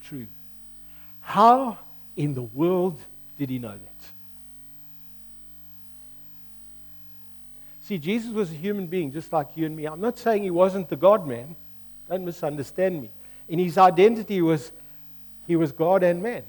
true. 0.01 0.29
How 1.21 1.79
in 2.17 2.35
the 2.35 2.43
world 2.43 2.99
did 3.37 3.51
he 3.51 3.59
know 3.59 3.73
that? 3.73 3.94
See, 7.85 7.99
Jesus 7.99 8.33
was 8.33 8.51
a 8.51 8.55
human 8.55 8.87
being 8.87 9.13
just 9.13 9.31
like 9.31 9.49
you 9.57 9.67
and 9.67 9.77
me. 9.77 9.85
I'm 9.85 10.01
not 10.01 10.19
saying 10.19 10.43
he 10.43 10.51
wasn't 10.51 10.89
the 10.89 10.97
God 10.97 11.27
man. 11.27 11.55
Don't 12.09 12.25
misunderstand 12.25 13.03
me. 13.03 13.11
In 13.47 13.59
his 13.59 13.77
identity 13.77 14.41
was 14.41 14.73
he 15.47 15.55
was 15.55 15.71
God 15.71 16.03
and 16.03 16.23
man. 16.23 16.45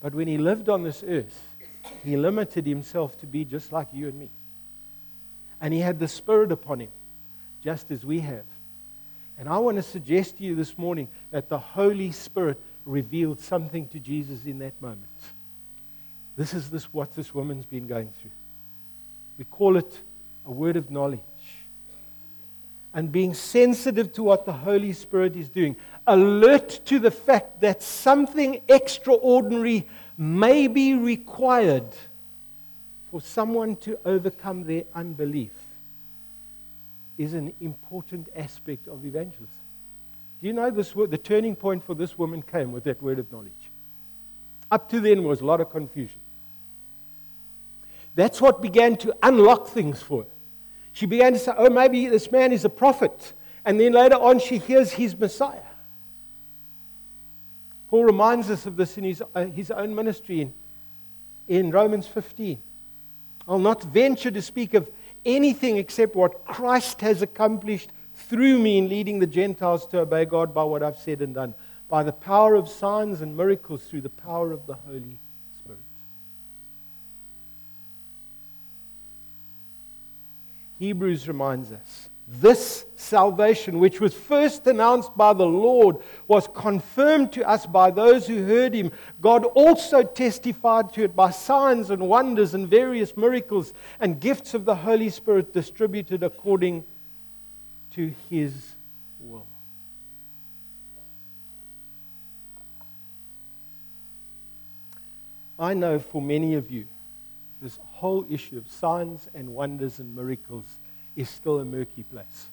But 0.00 0.14
when 0.14 0.28
he 0.28 0.38
lived 0.38 0.68
on 0.68 0.84
this 0.84 1.02
earth, 1.04 1.56
he 2.04 2.16
limited 2.16 2.68
himself 2.68 3.18
to 3.18 3.26
be 3.26 3.44
just 3.44 3.72
like 3.72 3.88
you 3.92 4.06
and 4.06 4.16
me. 4.16 4.30
And 5.60 5.74
he 5.74 5.80
had 5.80 5.98
the 5.98 6.06
Spirit 6.06 6.52
upon 6.52 6.78
him, 6.78 6.90
just 7.60 7.90
as 7.90 8.04
we 8.04 8.20
have. 8.20 8.44
And 9.36 9.48
I 9.48 9.58
want 9.58 9.76
to 9.78 9.82
suggest 9.82 10.38
to 10.38 10.44
you 10.44 10.54
this 10.54 10.78
morning 10.78 11.08
that 11.32 11.48
the 11.48 11.58
Holy 11.58 12.12
Spirit 12.12 12.60
revealed 12.86 13.40
something 13.40 13.88
to 13.88 13.98
Jesus 13.98 14.44
in 14.44 14.60
that 14.60 14.80
moment. 14.80 15.08
This 16.36 16.54
is 16.54 16.70
this, 16.70 16.84
what 16.94 17.16
this 17.16 17.34
woman's 17.34 17.66
been 17.66 17.88
going 17.88 18.12
through. 18.20 18.30
We 19.36 19.46
call 19.46 19.76
it 19.78 20.00
a 20.46 20.50
word 20.50 20.76
of 20.76 20.90
knowledge. 20.90 21.20
And 22.92 23.10
being 23.10 23.34
sensitive 23.34 24.12
to 24.14 24.22
what 24.22 24.44
the 24.44 24.52
Holy 24.52 24.92
Spirit 24.92 25.36
is 25.36 25.48
doing, 25.48 25.76
alert 26.06 26.80
to 26.86 26.98
the 26.98 27.10
fact 27.10 27.60
that 27.60 27.82
something 27.82 28.60
extraordinary 28.68 29.88
may 30.16 30.68
be 30.68 30.94
required 30.94 31.88
for 33.10 33.20
someone 33.20 33.76
to 33.76 33.98
overcome 34.04 34.64
their 34.64 34.84
unbelief 34.94 35.52
is 37.18 37.34
an 37.34 37.52
important 37.60 38.28
aspect 38.36 38.88
of 38.88 39.04
evangelism. 39.04 39.48
Do 40.40 40.48
you 40.48 40.52
know 40.52 40.70
this, 40.70 40.92
the 40.92 41.18
turning 41.18 41.56
point 41.56 41.84
for 41.84 41.94
this 41.94 42.18
woman 42.18 42.42
came 42.42 42.72
with 42.72 42.84
that 42.84 43.00
word 43.02 43.18
of 43.18 43.30
knowledge? 43.32 43.52
Up 44.70 44.88
to 44.90 45.00
then 45.00 45.22
was 45.24 45.40
a 45.40 45.46
lot 45.46 45.60
of 45.60 45.70
confusion. 45.70 46.20
That's 48.14 48.40
what 48.40 48.60
began 48.60 48.96
to 48.98 49.14
unlock 49.22 49.68
things 49.68 50.02
for 50.02 50.22
her. 50.22 50.28
She 50.94 51.06
began 51.06 51.32
to 51.32 51.38
say, 51.38 51.52
oh, 51.56 51.68
maybe 51.68 52.06
this 52.06 52.30
man 52.30 52.52
is 52.52 52.64
a 52.64 52.68
prophet. 52.68 53.34
And 53.64 53.80
then 53.80 53.92
later 53.92 54.14
on, 54.14 54.38
she 54.38 54.58
hears 54.58 54.92
he's 54.92 55.18
Messiah. 55.18 55.60
Paul 57.88 58.04
reminds 58.04 58.48
us 58.48 58.64
of 58.64 58.76
this 58.76 58.96
in 58.96 59.04
his, 59.04 59.22
uh, 59.34 59.46
his 59.46 59.70
own 59.72 59.94
ministry 59.94 60.40
in, 60.40 60.54
in 61.48 61.70
Romans 61.72 62.06
15. 62.06 62.58
I'll 63.48 63.58
not 63.58 63.82
venture 63.82 64.30
to 64.30 64.40
speak 64.40 64.72
of 64.74 64.88
anything 65.26 65.78
except 65.78 66.14
what 66.14 66.44
Christ 66.44 67.00
has 67.00 67.22
accomplished 67.22 67.90
through 68.14 68.58
me 68.58 68.78
in 68.78 68.88
leading 68.88 69.18
the 69.18 69.26
Gentiles 69.26 69.86
to 69.88 70.00
obey 70.00 70.24
God 70.24 70.54
by 70.54 70.62
what 70.62 70.84
I've 70.84 70.98
said 70.98 71.20
and 71.22 71.34
done, 71.34 71.54
by 71.88 72.04
the 72.04 72.12
power 72.12 72.54
of 72.54 72.68
signs 72.68 73.20
and 73.20 73.36
miracles 73.36 73.82
through 73.82 74.02
the 74.02 74.10
power 74.10 74.52
of 74.52 74.66
the 74.66 74.74
Holy 74.74 75.18
Spirit. 75.58 75.80
Hebrews 80.78 81.28
reminds 81.28 81.72
us 81.72 82.10
this 82.26 82.86
salvation, 82.96 83.78
which 83.78 84.00
was 84.00 84.14
first 84.14 84.66
announced 84.66 85.14
by 85.14 85.34
the 85.34 85.46
Lord, 85.46 85.98
was 86.26 86.48
confirmed 86.54 87.32
to 87.32 87.46
us 87.46 87.66
by 87.66 87.90
those 87.90 88.26
who 88.26 88.44
heard 88.44 88.72
him. 88.72 88.92
God 89.20 89.44
also 89.44 90.02
testified 90.02 90.92
to 90.94 91.04
it 91.04 91.14
by 91.14 91.30
signs 91.30 91.90
and 91.90 92.08
wonders 92.08 92.54
and 92.54 92.66
various 92.66 93.14
miracles 93.16 93.74
and 94.00 94.20
gifts 94.20 94.54
of 94.54 94.64
the 94.64 94.74
Holy 94.74 95.10
Spirit 95.10 95.52
distributed 95.52 96.22
according 96.22 96.84
to 97.90 98.14
his 98.30 98.74
will. 99.20 99.46
I 105.58 105.74
know 105.74 105.98
for 105.98 106.22
many 106.22 106.54
of 106.54 106.70
you, 106.70 106.86
this 107.64 107.78
whole 107.92 108.26
issue 108.28 108.58
of 108.58 108.70
signs 108.70 109.26
and 109.34 109.48
wonders 109.48 109.98
and 109.98 110.14
miracles 110.14 110.66
is 111.16 111.30
still 111.30 111.60
a 111.60 111.64
murky 111.64 112.02
place. 112.02 112.48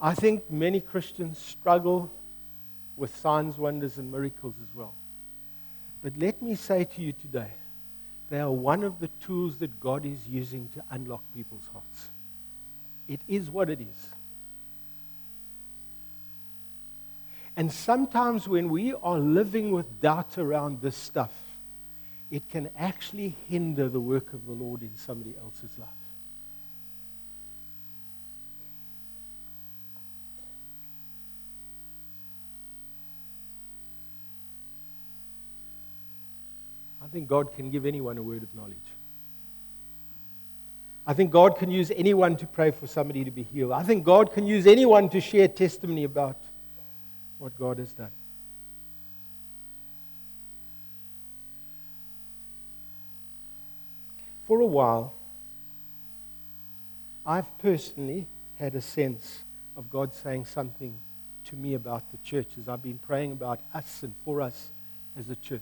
I 0.00 0.14
think 0.14 0.48
many 0.48 0.80
Christians 0.80 1.38
struggle 1.38 2.08
with 2.96 3.14
signs, 3.16 3.58
wonders, 3.58 3.98
and 3.98 4.12
miracles 4.12 4.54
as 4.62 4.72
well. 4.76 4.94
But 6.04 6.16
let 6.16 6.40
me 6.40 6.54
say 6.54 6.84
to 6.84 7.02
you 7.02 7.12
today, 7.12 7.50
they 8.30 8.38
are 8.38 8.52
one 8.52 8.84
of 8.84 9.00
the 9.00 9.08
tools 9.20 9.56
that 9.56 9.80
God 9.80 10.06
is 10.06 10.28
using 10.28 10.68
to 10.74 10.82
unlock 10.92 11.24
people's 11.34 11.68
hearts. 11.72 12.10
It 13.08 13.20
is 13.26 13.50
what 13.50 13.70
it 13.70 13.80
is. 13.80 14.08
And 17.56 17.72
sometimes 17.72 18.46
when 18.46 18.68
we 18.68 18.94
are 18.94 19.18
living 19.18 19.72
with 19.72 20.00
doubt 20.00 20.38
around 20.38 20.80
this 20.80 20.96
stuff, 20.96 21.32
it 22.30 22.48
can 22.48 22.68
actually 22.76 23.34
hinder 23.48 23.88
the 23.88 24.00
work 24.00 24.32
of 24.34 24.44
the 24.46 24.52
Lord 24.52 24.82
in 24.82 24.94
somebody 24.96 25.34
else's 25.40 25.78
life. 25.78 25.88
I 37.02 37.06
think 37.10 37.26
God 37.26 37.54
can 37.54 37.70
give 37.70 37.86
anyone 37.86 38.18
a 38.18 38.22
word 38.22 38.42
of 38.42 38.54
knowledge. 38.54 38.76
I 41.06 41.14
think 41.14 41.30
God 41.30 41.56
can 41.56 41.70
use 41.70 41.90
anyone 41.96 42.36
to 42.36 42.46
pray 42.46 42.70
for 42.70 42.86
somebody 42.86 43.24
to 43.24 43.30
be 43.30 43.42
healed. 43.42 43.72
I 43.72 43.82
think 43.82 44.04
God 44.04 44.30
can 44.30 44.46
use 44.46 44.66
anyone 44.66 45.08
to 45.08 45.20
share 45.22 45.48
testimony 45.48 46.04
about 46.04 46.36
what 47.38 47.58
God 47.58 47.78
has 47.78 47.94
done. 47.94 48.10
For 54.48 54.60
a 54.60 54.66
while, 54.66 55.12
I've 57.26 57.58
personally 57.58 58.26
had 58.58 58.74
a 58.74 58.80
sense 58.80 59.44
of 59.76 59.90
God 59.90 60.14
saying 60.14 60.46
something 60.46 60.98
to 61.44 61.56
me 61.56 61.74
about 61.74 62.10
the 62.10 62.16
church 62.24 62.48
as 62.58 62.66
I've 62.66 62.82
been 62.82 62.96
praying 62.96 63.32
about 63.32 63.60
us 63.74 64.02
and 64.02 64.14
for 64.24 64.40
us 64.40 64.70
as 65.18 65.28
a 65.28 65.36
church. 65.36 65.60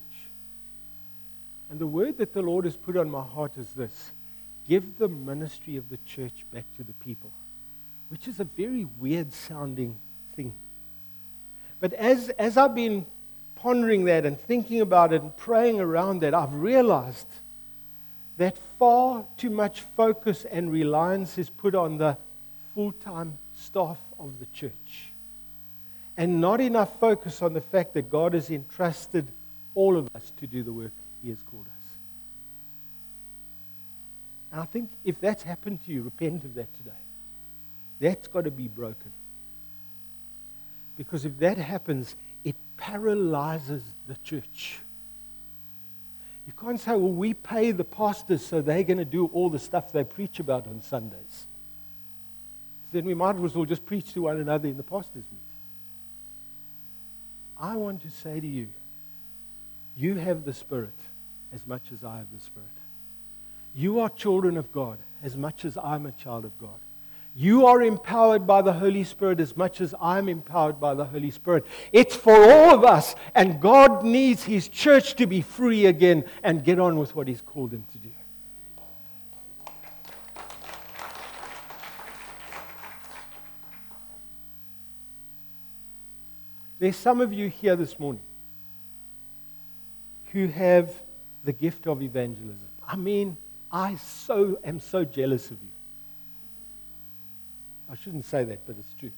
And 1.69 1.81
the 1.81 1.87
word 1.89 2.17
that 2.19 2.33
the 2.33 2.43
Lord 2.43 2.65
has 2.65 2.77
put 2.77 2.97
on 2.97 3.11
my 3.11 3.25
heart 3.25 3.59
is 3.59 3.73
this 3.73 4.13
give 4.69 4.99
the 4.99 5.09
ministry 5.09 5.77
of 5.77 5.89
the 5.89 5.99
church 6.07 6.47
back 6.53 6.65
to 6.77 6.85
the 6.85 6.93
people, 6.93 7.33
which 8.09 8.29
is 8.29 8.39
a 8.39 8.45
very 8.45 8.85
weird 8.85 9.33
sounding 9.33 9.97
thing. 10.37 10.55
But 11.81 11.93
as, 11.95 12.29
as 12.29 12.57
I've 12.57 12.77
been 12.77 13.05
pondering 13.57 14.05
that 14.05 14.25
and 14.25 14.41
thinking 14.41 14.81
about 14.81 15.13
it 15.13 15.23
and 15.23 15.37
praying 15.37 15.81
around 15.81 16.21
that, 16.21 16.35
I've 16.35 16.55
realized 16.55 17.27
that 18.37 18.59
far 18.79 19.25
too 19.37 19.51
much 19.51 19.81
focus 19.97 20.45
and 20.45 20.71
reliance 20.71 21.39
is 21.39 21.49
put 21.49 21.75
on 21.75 21.99
the 21.99 22.17
full 22.75 22.93
time 22.93 23.39
staff 23.55 23.99
of 24.19 24.39
the 24.39 24.47
church. 24.47 25.13
And 26.17 26.41
not 26.41 26.61
enough 26.61 26.99
focus 26.99 27.43
on 27.43 27.53
the 27.53 27.61
fact 27.61 27.95
that 27.95 28.11
God 28.11 28.35
has 28.35 28.51
entrusted 28.51 29.27
all 29.75 29.97
of 29.97 30.09
us 30.15 30.33
to 30.39 30.47
do 30.47 30.63
the 30.63 30.73
work 30.73 30.93
he 31.23 31.29
has 31.29 31.43
called 31.43 31.67
us. 31.67 31.77
And 34.53 34.61
I 34.61 34.65
think 34.65 34.91
if 35.05 35.21
that's 35.21 35.43
happened 35.43 35.85
to 35.85 35.93
you, 35.93 36.03
repent 36.03 36.45
of 36.45 36.55
that 36.55 36.75
today. 36.79 36.91
That's 38.01 38.29
got 38.29 38.45
to 38.45 38.51
be 38.51 38.69
broken. 38.69 39.13
Because 40.97 41.25
if 41.27 41.39
that 41.39 41.59
happens, 41.59 42.17
it 42.45 42.57
paralyzes 42.77 43.83
the 44.07 44.17
church. 44.25 44.79
You 46.47 46.53
can't 46.53 46.81
say, 46.81 46.93
well, 46.93 47.13
we 47.13 47.35
pay 47.35 47.73
the 47.73 47.85
pastors 47.85 48.45
so 48.47 48.63
they're 48.63 48.85
going 48.85 48.99
to 48.99 49.05
do 49.05 49.27
all 49.33 49.51
the 49.51 49.59
stuff 49.59 49.93
they 49.93 50.05
preach 50.05 50.39
about 50.39 50.67
on 50.69 50.81
Sundays. 50.81 51.47
Then 52.93 53.05
we 53.05 53.15
might 53.15 53.37
as 53.37 53.55
well 53.55 53.65
just 53.65 53.85
preach 53.85 54.13
to 54.15 54.23
one 54.23 54.41
another 54.41 54.69
in 54.69 54.77
the 54.77 54.83
pastors' 54.83 55.25
meeting. 55.25 55.41
I 57.59 57.77
want 57.77 58.03
to 58.03 58.11
say 58.11 58.39
to 58.39 58.47
you, 58.47 58.69
you 59.97 60.15
have 60.15 60.45
the 60.45 60.53
Spirit 60.53 60.95
as 61.53 61.67
much 61.67 61.91
as 61.93 62.05
I 62.05 62.19
have 62.19 62.33
the 62.33 62.41
Spirit. 62.41 62.69
You 63.75 64.01
are 64.01 64.09
children 64.09 64.57
of 64.57 64.73
God 64.73 64.99
as 65.23 65.37
much 65.37 65.65
as 65.65 65.77
I'm 65.77 66.07
a 66.07 66.13
child 66.13 66.45
of 66.45 66.57
God. 66.59 66.79
You 67.39 67.67
are 67.67 67.83
empowered 67.83 68.47
by 68.47 68.63
the 68.63 68.73
Holy 68.73 69.05
Spirit 69.05 69.41
as 69.41 69.59
much 69.59 69.83
as 69.83 69.95
I'm 70.01 70.27
empowered 70.27 70.81
by 70.81 70.95
the 70.95 71.05
Holy 71.05 71.31
Spirit. 71.31 71.67
It's 71.93 72.17
for 72.17 72.35
all 72.35 72.75
of 72.75 72.83
us, 72.83 73.15
and 73.35 73.61
God 73.61 74.03
needs 74.03 74.45
His 74.45 74.69
church 74.69 75.17
to 75.17 75.27
be 75.27 75.43
free 75.43 75.85
again 75.85 76.25
and 76.43 76.65
get 76.65 76.81
on 76.81 76.97
with 76.97 77.15
what 77.15 77.29
He's 77.29 77.43
called 77.43 77.73
them 77.73 77.85
to 77.93 77.99
do. 77.99 78.09
There's 86.79 86.97
some 86.97 87.21
of 87.21 87.35
you 87.35 87.51
here 87.51 87.77
this 87.77 87.99
morning 87.99 88.23
who 90.33 90.47
have 90.47 90.91
the 91.45 91.53
gift 91.53 91.87
of 91.87 92.01
evangelism. 92.01 92.69
I 92.87 92.97
mean, 92.97 93.37
I 93.71 93.97
so 93.97 94.59
am 94.65 94.81
so 94.81 95.05
jealous 95.05 95.51
of 95.51 95.63
you. 95.63 95.76
I 97.91 97.95
shouldn't 97.95 98.25
say 98.25 98.45
that, 98.45 98.67
but 98.67 98.77
it's 98.79 98.95
true. 98.95 99.13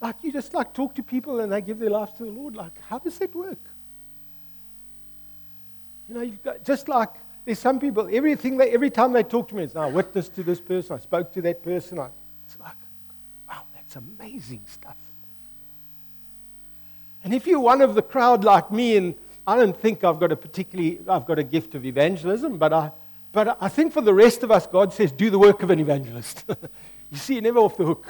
Like 0.00 0.16
you 0.22 0.32
just 0.32 0.54
like 0.54 0.72
talk 0.72 0.94
to 0.96 1.02
people 1.02 1.40
and 1.40 1.52
they 1.52 1.60
give 1.60 1.78
their 1.78 1.90
lives 1.90 2.12
to 2.14 2.24
the 2.24 2.30
Lord. 2.30 2.56
Like, 2.56 2.80
how 2.88 2.98
does 2.98 3.18
that 3.18 3.34
work? 3.34 3.58
You 6.08 6.14
know, 6.14 6.22
you've 6.22 6.42
got 6.42 6.64
just 6.64 6.88
like 6.88 7.10
there's 7.44 7.58
some 7.58 7.80
people, 7.80 8.08
everything 8.12 8.56
they, 8.56 8.70
every 8.70 8.90
time 8.90 9.12
they 9.12 9.22
talk 9.22 9.48
to 9.48 9.56
me, 9.56 9.64
it's 9.64 9.74
now 9.74 9.82
I 9.82 9.86
witnessed 9.90 10.34
to 10.36 10.42
this 10.42 10.60
person, 10.60 10.96
I 10.96 11.00
spoke 11.00 11.32
to 11.34 11.42
that 11.42 11.62
person. 11.62 11.98
I, 11.98 12.08
it's 12.46 12.58
like, 12.60 12.76
wow, 13.48 13.62
that's 13.74 13.96
amazing 13.96 14.62
stuff. 14.66 14.96
And 17.24 17.34
if 17.34 17.46
you're 17.46 17.60
one 17.60 17.82
of 17.82 17.94
the 17.94 18.02
crowd 18.02 18.44
like 18.44 18.70
me, 18.70 18.96
and 18.96 19.14
I 19.46 19.56
don't 19.56 19.76
think 19.76 20.04
I've 20.04 20.20
got 20.20 20.30
a 20.30 20.36
particularly, 20.36 21.00
I've 21.08 21.26
got 21.26 21.38
a 21.38 21.42
gift 21.42 21.74
of 21.74 21.84
evangelism, 21.84 22.58
but 22.58 22.72
I, 22.72 22.92
but 23.32 23.56
I 23.60 23.68
think 23.68 23.92
for 23.92 24.02
the 24.02 24.14
rest 24.14 24.42
of 24.42 24.50
us, 24.50 24.66
God 24.66 24.92
says, 24.92 25.10
do 25.10 25.30
the 25.30 25.38
work 25.38 25.62
of 25.62 25.70
an 25.70 25.80
evangelist. 25.80 26.44
you 27.12 27.18
see, 27.18 27.34
you're 27.34 27.42
never 27.42 27.58
off 27.58 27.76
the 27.76 27.84
hook. 27.84 28.06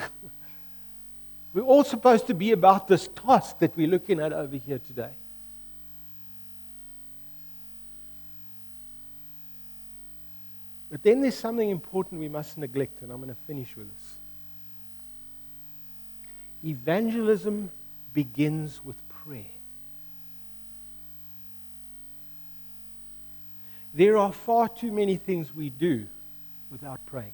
We're 1.53 1.63
all 1.63 1.83
supposed 1.83 2.29
to 2.29 2.35
be 2.35 2.53
about 2.53 2.87
this 2.87 3.09
task 3.09 3.59
that 3.59 3.77
we're 3.77 3.89
looking 3.89 4.21
at 4.21 4.33
over 4.33 4.57
here 4.57 4.79
today. 4.79 5.11
But 10.89 11.03
then 11.03 11.21
there's 11.21 11.37
something 11.37 11.69
important 11.69 12.21
we 12.21 12.29
must 12.29 12.57
neglect, 12.57 13.03
and 13.03 13.11
I'm 13.11 13.17
going 13.17 13.29
to 13.29 13.41
finish 13.47 13.77
with 13.77 13.93
this. 13.93 14.15
Evangelism 16.65 17.73
begins 18.13 18.85
with 18.85 18.97
prayer. 19.09 19.43
There 23.95 24.17
are 24.17 24.33
far 24.33 24.69
too 24.69 24.93
many 24.93 25.17
things 25.17 25.53
we 25.53 25.71
do 25.71 26.07
without 26.71 27.05
praying. 27.05 27.33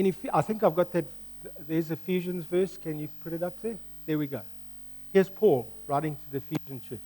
In 0.00 0.14
I 0.32 0.42
think 0.42 0.62
I've 0.62 0.74
got 0.74 0.92
that. 0.92 1.04
There's 1.58 1.90
Ephesians 1.90 2.44
verse. 2.44 2.76
Can 2.76 2.98
you 2.98 3.08
put 3.22 3.32
it 3.32 3.42
up 3.42 3.60
there? 3.62 3.76
There 4.06 4.18
we 4.18 4.26
go. 4.26 4.42
Here's 5.12 5.28
Paul 5.28 5.68
writing 5.86 6.16
to 6.16 6.30
the 6.30 6.38
Ephesian 6.38 6.80
church. 6.80 7.00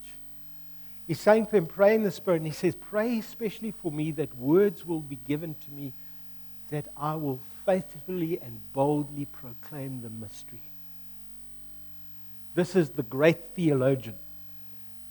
He's 1.07 1.21
saying 1.21 1.47
to 1.47 1.53
them, 1.53 1.67
Pray 1.67 1.95
in 1.95 2.03
the 2.03 2.11
Spirit. 2.11 2.39
And 2.39 2.47
he 2.47 2.53
says, 2.53 2.75
Pray 2.75 3.19
especially 3.19 3.71
for 3.71 3.93
me 3.93 4.11
that 4.13 4.37
words 4.37 4.87
will 4.87 5.01
be 5.01 5.19
given 5.27 5.55
to 5.55 5.71
me 5.71 5.93
that 6.71 6.87
I 6.97 7.15
will 7.15 7.39
faithfully 7.65 8.41
and 8.41 8.61
boldly 8.73 9.27
proclaim 9.27 10.03
the 10.03 10.11
mystery. 10.11 10.63
This 12.55 12.75
is 12.75 12.91
the 12.91 13.03
great 13.03 13.39
theologian 13.55 14.17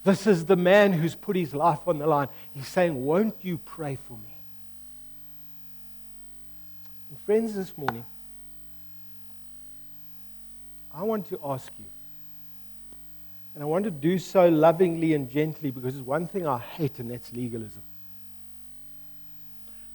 this 0.04 0.28
is 0.28 0.46
the 0.46 0.56
man 0.56 0.92
who's 0.94 1.16
put 1.16 1.36
his 1.36 1.54
life 1.54 1.88
on 1.88 1.98
the 1.98 2.08
line. 2.08 2.28
He's 2.54 2.68
saying, 2.68 3.06
Won't 3.06 3.36
you 3.42 3.58
pray 3.58 3.98
for 4.08 4.14
me? 4.14 4.33
Friends, 7.26 7.56
this 7.56 7.78
morning, 7.78 8.04
I 10.94 11.04
want 11.04 11.30
to 11.30 11.40
ask 11.44 11.72
you, 11.80 11.86
and 13.56 13.64
I 13.64 13.66
want 13.66 13.86
to 13.86 13.92
do 13.92 14.20
so 14.20 14.50
lovingly 14.50 15.14
and 15.14 15.30
gently 15.30 15.72
because 15.72 15.94
there's 15.94 16.06
one 16.06 16.28
thing 16.28 16.46
I 16.46 16.58
hate, 16.58 17.00
and 17.00 17.10
that's 17.10 17.32
legalism. 17.32 17.82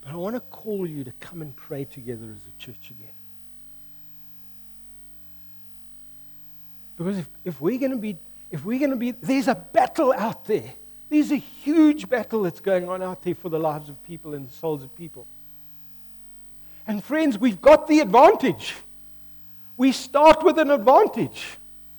But 0.00 0.12
I 0.12 0.16
want 0.16 0.36
to 0.36 0.40
call 0.40 0.86
you 0.86 1.04
to 1.04 1.12
come 1.20 1.42
and 1.42 1.54
pray 1.54 1.84
together 1.84 2.24
as 2.24 2.40
a 2.46 2.62
church 2.62 2.90
again. 2.90 3.12
Because 6.96 7.18
if, 7.18 7.28
if 7.44 7.60
we're 7.60 7.78
going 7.78 7.92
to 7.92 7.98
be 7.98 8.16
if 8.50 8.64
we're 8.64 8.78
going 8.78 8.90
to 8.90 8.96
be, 8.96 9.10
there's 9.10 9.48
a 9.48 9.54
battle 9.54 10.12
out 10.12 10.46
there. 10.46 10.72
There's 11.10 11.30
a 11.32 11.36
huge 11.36 12.08
battle 12.08 12.42
that's 12.42 12.60
going 12.60 12.88
on 12.88 13.02
out 13.02 13.22
there 13.22 13.34
for 13.34 13.48
the 13.50 13.58
lives 13.58 13.88
of 13.88 14.02
people 14.04 14.34
and 14.34 14.48
the 14.48 14.52
souls 14.52 14.82
of 14.82 14.94
people. 14.94 15.26
And 16.88 17.04
friends, 17.04 17.38
we've 17.38 17.60
got 17.60 17.86
the 17.86 18.00
advantage. 18.00 18.74
We 19.76 19.92
start 19.92 20.42
with 20.42 20.58
an 20.58 20.70
advantage. 20.70 21.58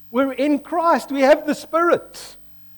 We're 0.09 0.33
in 0.33 0.59
Christ, 0.59 1.11
we 1.11 1.21
have 1.21 1.45
the 1.45 1.53
Spirit. 1.53 2.37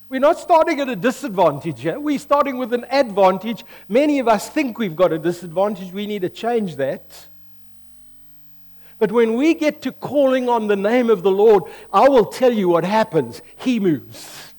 We're 0.10 0.20
not 0.20 0.38
starting 0.38 0.82
at 0.82 0.90
a 0.90 0.96
disadvantage 0.98 1.80
here. 1.80 1.98
We're 1.98 2.20
starting 2.20 2.58
with 2.58 2.74
an 2.74 2.86
advantage. 2.92 3.64
Many 3.88 4.20
of 4.20 4.28
us 4.28 4.50
think 4.50 4.78
we've 4.78 4.96
got 4.96 5.14
a 5.14 5.18
disadvantage. 5.18 5.94
We 5.94 6.06
need 6.06 6.24
to 6.24 6.30
change 6.30 6.76
that. 6.76 7.30
But 9.00 9.14
when 9.14 9.36
we 9.36 9.54
get 9.54 9.82
to 9.84 9.94
calling 9.94 10.50
on 10.50 10.68
the 10.68 10.76
name 10.76 11.10
of 11.10 11.24
the 11.24 11.32
Lord, 11.32 11.64
I 11.94 12.10
will 12.10 12.26
tell 12.26 12.52
you 12.52 12.68
what 12.68 12.84
happens. 12.84 13.42
He 13.56 13.80
moves. 13.80 14.51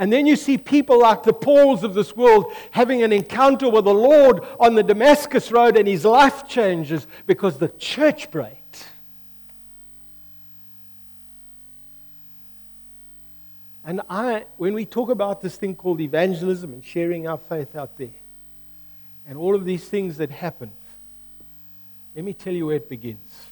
And 0.00 0.12
then 0.12 0.26
you 0.26 0.34
see 0.34 0.58
people 0.58 0.98
like 0.98 1.22
the 1.22 1.32
Pauls 1.32 1.84
of 1.84 1.94
this 1.94 2.16
world 2.16 2.52
having 2.72 3.02
an 3.02 3.12
encounter 3.12 3.68
with 3.68 3.84
the 3.84 3.94
Lord 3.94 4.40
on 4.58 4.74
the 4.74 4.82
Damascus 4.82 5.52
Road, 5.52 5.76
and 5.76 5.86
his 5.86 6.06
life 6.06 6.48
changes 6.48 7.06
because 7.26 7.58
the 7.58 7.68
church 7.68 8.30
breaks. 8.30 8.86
And 13.84 14.00
I, 14.08 14.46
when 14.56 14.72
we 14.72 14.86
talk 14.86 15.10
about 15.10 15.42
this 15.42 15.56
thing 15.56 15.74
called 15.74 16.00
evangelism 16.00 16.72
and 16.72 16.82
sharing 16.82 17.28
our 17.28 17.38
faith 17.38 17.76
out 17.76 17.98
there, 17.98 18.08
and 19.28 19.36
all 19.36 19.54
of 19.54 19.66
these 19.66 19.86
things 19.86 20.16
that 20.16 20.30
happen, 20.30 20.70
let 22.16 22.24
me 22.24 22.32
tell 22.32 22.54
you 22.54 22.66
where 22.66 22.76
it 22.76 22.88
begins. 22.88 23.48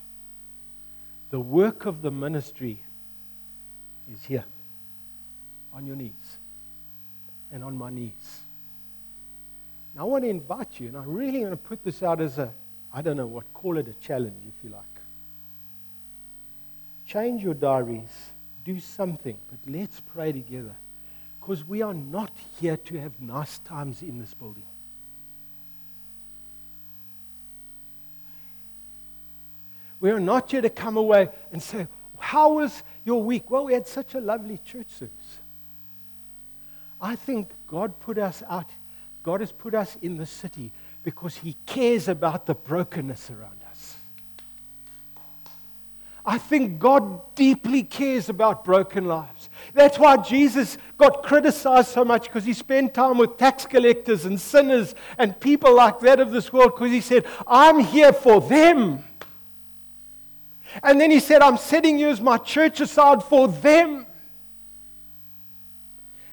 The 1.29 1.41
work 1.41 1.85
of 1.85 2.01
the 2.01 2.11
ministry 2.11 2.81
is 4.11 4.25
here, 4.25 4.47
on 5.75 5.87
your 5.87 5.97
knees, 5.97 6.38
and 7.53 7.65
on 7.65 7.77
my 7.77 7.91
knees. 7.91 8.41
Now, 9.95 10.03
I 10.03 10.05
want 10.05 10.25
to 10.25 10.31
invite 10.31 10.79
you, 10.79 10.89
and 10.89 10.97
I 10.97 11.05
really 11.05 11.41
want 11.41 11.53
to 11.53 11.57
put 11.57 11.83
this 11.83 12.03
out 12.03 12.21
as 12.21 12.39
a, 12.39 12.53
I 12.93 13.03
don't 13.03 13.17
know 13.17 13.27
what, 13.27 13.53
call 13.55 13.79
it 13.79 13.89
a 13.89 13.95
challenge 13.95 14.43
if 14.47 14.65
you 14.65 14.71
like. 14.71 14.85
Change 17.07 17.43
your 17.43 17.55
diaries 17.55 18.31
do 18.69 18.81
something, 18.81 19.37
but 19.51 19.59
let's 19.73 20.01
pray 20.01 20.31
together. 20.31 20.77
Because 21.41 21.67
we 21.67 21.81
are 21.81 21.95
not 21.95 22.31
here 22.61 22.77
to 22.77 23.01
have 23.01 23.19
nice 23.19 23.61
times 23.61 24.03
in 24.03 24.19
this 24.19 24.35
building. 24.35 24.67
We 30.01 30.11
are 30.11 30.21
not 30.21 30.51
here 30.51 30.61
to 30.61 30.69
come 30.69 30.99
away 30.99 31.31
and 31.51 31.63
say, 31.63 31.87
How 32.19 32.53
was 32.53 32.83
your 33.07 33.23
week? 33.23 33.51
Well, 33.51 33.65
we 33.65 33.73
had 33.73 33.87
such 33.87 34.15
a 34.15 34.21
lovely 34.21 34.59
church 34.59 34.89
service. 34.89 35.39
I 37.01 37.17
think 37.17 37.51
God 37.67 37.99
put 38.01 38.19
us 38.19 38.43
out, 38.49 38.69
God 39.23 39.41
has 39.41 39.53
put 39.53 39.75
us 39.75 39.97
in 40.03 40.17
the 40.17 40.27
city 40.27 40.73
because 41.03 41.37
He 41.37 41.57
cares 41.67 42.09
about 42.09 42.47
the 42.47 42.55
brokenness 42.55 43.31
around 43.31 43.63
us. 43.71 43.97
I 46.29 46.37
think 46.37 46.79
God 46.79 47.35
deeply 47.35 47.83
cares 47.83 48.29
about 48.29 48.63
broken 48.63 49.07
lives. 49.07 49.49
That's 49.73 49.99
why 49.99 50.19
Jesus 50.19 50.77
got 50.99 51.23
criticized 51.23 51.89
so 51.89 52.05
much 52.05 52.25
because 52.25 52.45
he 52.45 52.53
spent 52.53 52.93
time 52.93 53.17
with 53.17 53.39
tax 53.39 53.65
collectors 53.65 54.27
and 54.27 54.39
sinners 54.39 54.95
and 55.17 55.41
people 55.41 55.75
like 55.75 56.01
that 56.01 56.21
of 56.21 56.31
this 56.31 56.53
world 56.53 56.75
because 56.75 56.91
he 56.91 57.01
said, 57.01 57.25
I'm 57.47 57.79
here 57.79 58.13
for 58.13 58.43
them. 58.43 59.05
And 60.83 61.01
then 61.01 61.11
he 61.11 61.19
said, 61.19 61.41
I'm 61.41 61.57
setting 61.57 61.99
you 61.99 62.11
as 62.11 62.21
my 62.21 62.37
church 62.37 62.83
aside 62.83 63.23
for 63.23 63.49
them. 63.49 64.05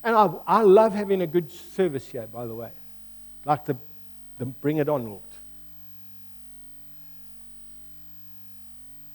And 0.05 0.15
I, 0.15 0.29
I 0.45 0.61
love 0.61 0.93
having 0.93 1.23
a 1.23 1.27
good 1.27 1.51
service 1.51 2.07
here, 2.07 2.27
by 2.27 2.45
the 2.45 2.53
way. 2.53 2.69
Like 3.43 3.65
the, 3.65 3.75
the 4.37 4.45
bring 4.45 4.77
it 4.77 4.87
on, 4.87 5.09
Lord. 5.09 5.21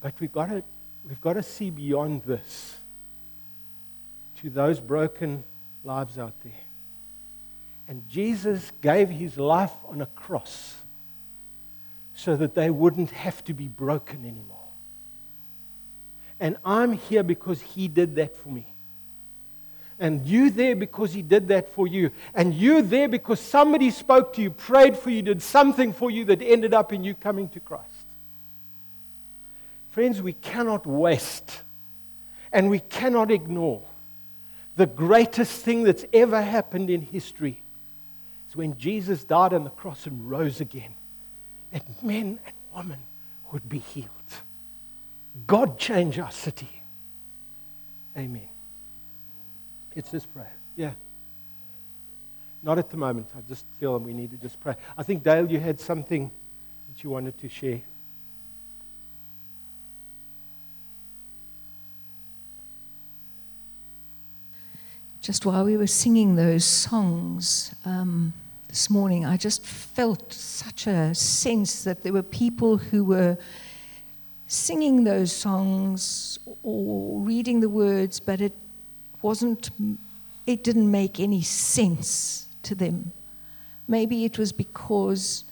But 0.00 0.14
we've 0.18 0.32
got 0.32 0.46
to, 0.46 0.64
we've 1.08 1.20
got 1.20 1.34
to 1.34 1.44
see 1.44 1.70
beyond 1.70 2.24
this 2.24 2.76
to 4.40 4.50
those 4.50 4.80
broken 4.80 5.44
lives 5.84 6.18
out 6.18 6.34
there. 6.42 6.52
And 7.86 8.08
Jesus 8.08 8.72
gave 8.80 9.08
his 9.08 9.36
life 9.36 9.72
on 9.88 10.02
a 10.02 10.06
cross 10.06 10.76
so 12.14 12.34
that 12.34 12.56
they 12.56 12.68
wouldn't 12.68 13.12
have 13.12 13.44
to 13.44 13.54
be 13.54 13.68
broken 13.68 14.24
anymore. 14.24 14.56
And 16.40 16.56
I'm 16.64 16.94
here 16.94 17.22
because 17.22 17.60
he 17.60 17.86
did 17.86 18.16
that 18.16 18.36
for 18.36 18.48
me. 18.48 18.66
And 20.00 20.26
you 20.26 20.50
there 20.50 20.74
because 20.74 21.12
he 21.12 21.20
did 21.22 21.48
that 21.48 21.68
for 21.68 21.86
you. 21.86 22.10
And 22.34 22.54
you 22.54 22.80
there 22.80 23.08
because 23.08 23.38
somebody 23.38 23.90
spoke 23.90 24.32
to 24.34 24.42
you, 24.42 24.50
prayed 24.50 24.96
for 24.96 25.10
you, 25.10 25.20
did 25.20 25.42
something 25.42 25.92
for 25.92 26.10
you 26.10 26.24
that 26.24 26.40
ended 26.40 26.74
up 26.74 26.92
in 26.92 27.04
you 27.04 27.14
coming 27.14 27.48
to 27.50 27.60
Christ. 27.60 27.84
Friends, 29.90 30.22
we 30.22 30.32
cannot 30.32 30.86
waste 30.86 31.60
and 32.50 32.70
we 32.70 32.80
cannot 32.80 33.30
ignore 33.30 33.82
the 34.76 34.86
greatest 34.86 35.62
thing 35.62 35.82
that's 35.82 36.06
ever 36.12 36.40
happened 36.40 36.88
in 36.88 37.02
history 37.02 37.60
is 38.48 38.56
when 38.56 38.78
Jesus 38.78 39.24
died 39.24 39.52
on 39.52 39.64
the 39.64 39.70
cross 39.70 40.06
and 40.06 40.30
rose 40.30 40.60
again, 40.60 40.94
that 41.72 42.02
men 42.02 42.38
and 42.46 42.54
women 42.74 43.00
would 43.52 43.68
be 43.68 43.78
healed. 43.78 44.08
God 45.46 45.78
change 45.78 46.18
our 46.18 46.30
city. 46.30 46.82
Amen. 48.16 48.49
It's 50.00 50.10
this 50.10 50.24
prayer. 50.24 50.50
Yeah. 50.76 50.92
Not 52.62 52.78
at 52.78 52.88
the 52.88 52.96
moment. 52.96 53.28
I 53.36 53.42
just 53.46 53.66
feel 53.78 53.98
we 53.98 54.14
need 54.14 54.30
to 54.30 54.38
just 54.38 54.58
pray. 54.58 54.74
I 54.96 55.02
think, 55.02 55.22
Dale, 55.22 55.46
you 55.46 55.60
had 55.60 55.78
something 55.78 56.30
that 56.88 57.04
you 57.04 57.10
wanted 57.10 57.36
to 57.38 57.50
share. 57.50 57.82
just 65.20 65.44
while 65.44 65.66
we 65.66 65.76
were 65.76 65.86
singing 65.86 66.34
those 66.34 66.64
songs 66.64 67.74
um, 67.84 68.32
this 68.68 68.88
morning, 68.88 69.26
I 69.26 69.36
just 69.36 69.66
felt 69.66 70.32
such 70.32 70.86
a 70.86 71.14
sense 71.14 71.84
that 71.84 72.02
there 72.02 72.14
were 72.14 72.22
people 72.22 72.78
who 72.78 73.04
were 73.04 73.36
singing 74.46 75.04
those 75.04 75.30
songs 75.30 76.38
or 76.62 77.20
reading 77.20 77.60
the 77.60 77.68
words, 77.68 78.18
but 78.18 78.40
it 78.40 78.54
wasn't, 79.22 79.70
it 80.46 80.64
didn't 80.64 80.90
make 80.90 81.20
any 81.20 81.42
sense 81.42 82.48
to 82.62 82.74
them. 82.74 83.12
Maybe 83.88 84.24
it 84.24 84.38
was 84.38 84.52
because 84.52 85.44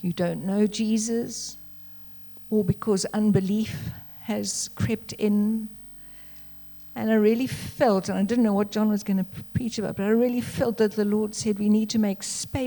you 0.00 0.12
don't 0.12 0.44
know 0.44 0.66
Jesus 0.66 1.56
or 2.50 2.64
because 2.64 3.04
unbelief 3.06 3.90
has 4.22 4.70
crept 4.74 5.12
in 5.14 5.68
and 6.96 7.10
I 7.10 7.14
really 7.14 7.46
felt, 7.46 8.08
and 8.08 8.18
I 8.18 8.22
didn't 8.24 8.44
know 8.44 8.52
what 8.52 8.72
John 8.72 8.88
was 8.88 9.02
going 9.02 9.16
to 9.16 9.26
preach 9.54 9.78
about, 9.78 9.96
but 9.96 10.04
I 10.04 10.10
really 10.10 10.40
felt 10.40 10.76
that 10.78 10.92
the 10.92 11.04
Lord 11.04 11.34
said 11.34 11.58
we 11.58 11.68
need 11.68 11.88
to 11.90 11.98
make 11.98 12.22
space 12.22 12.58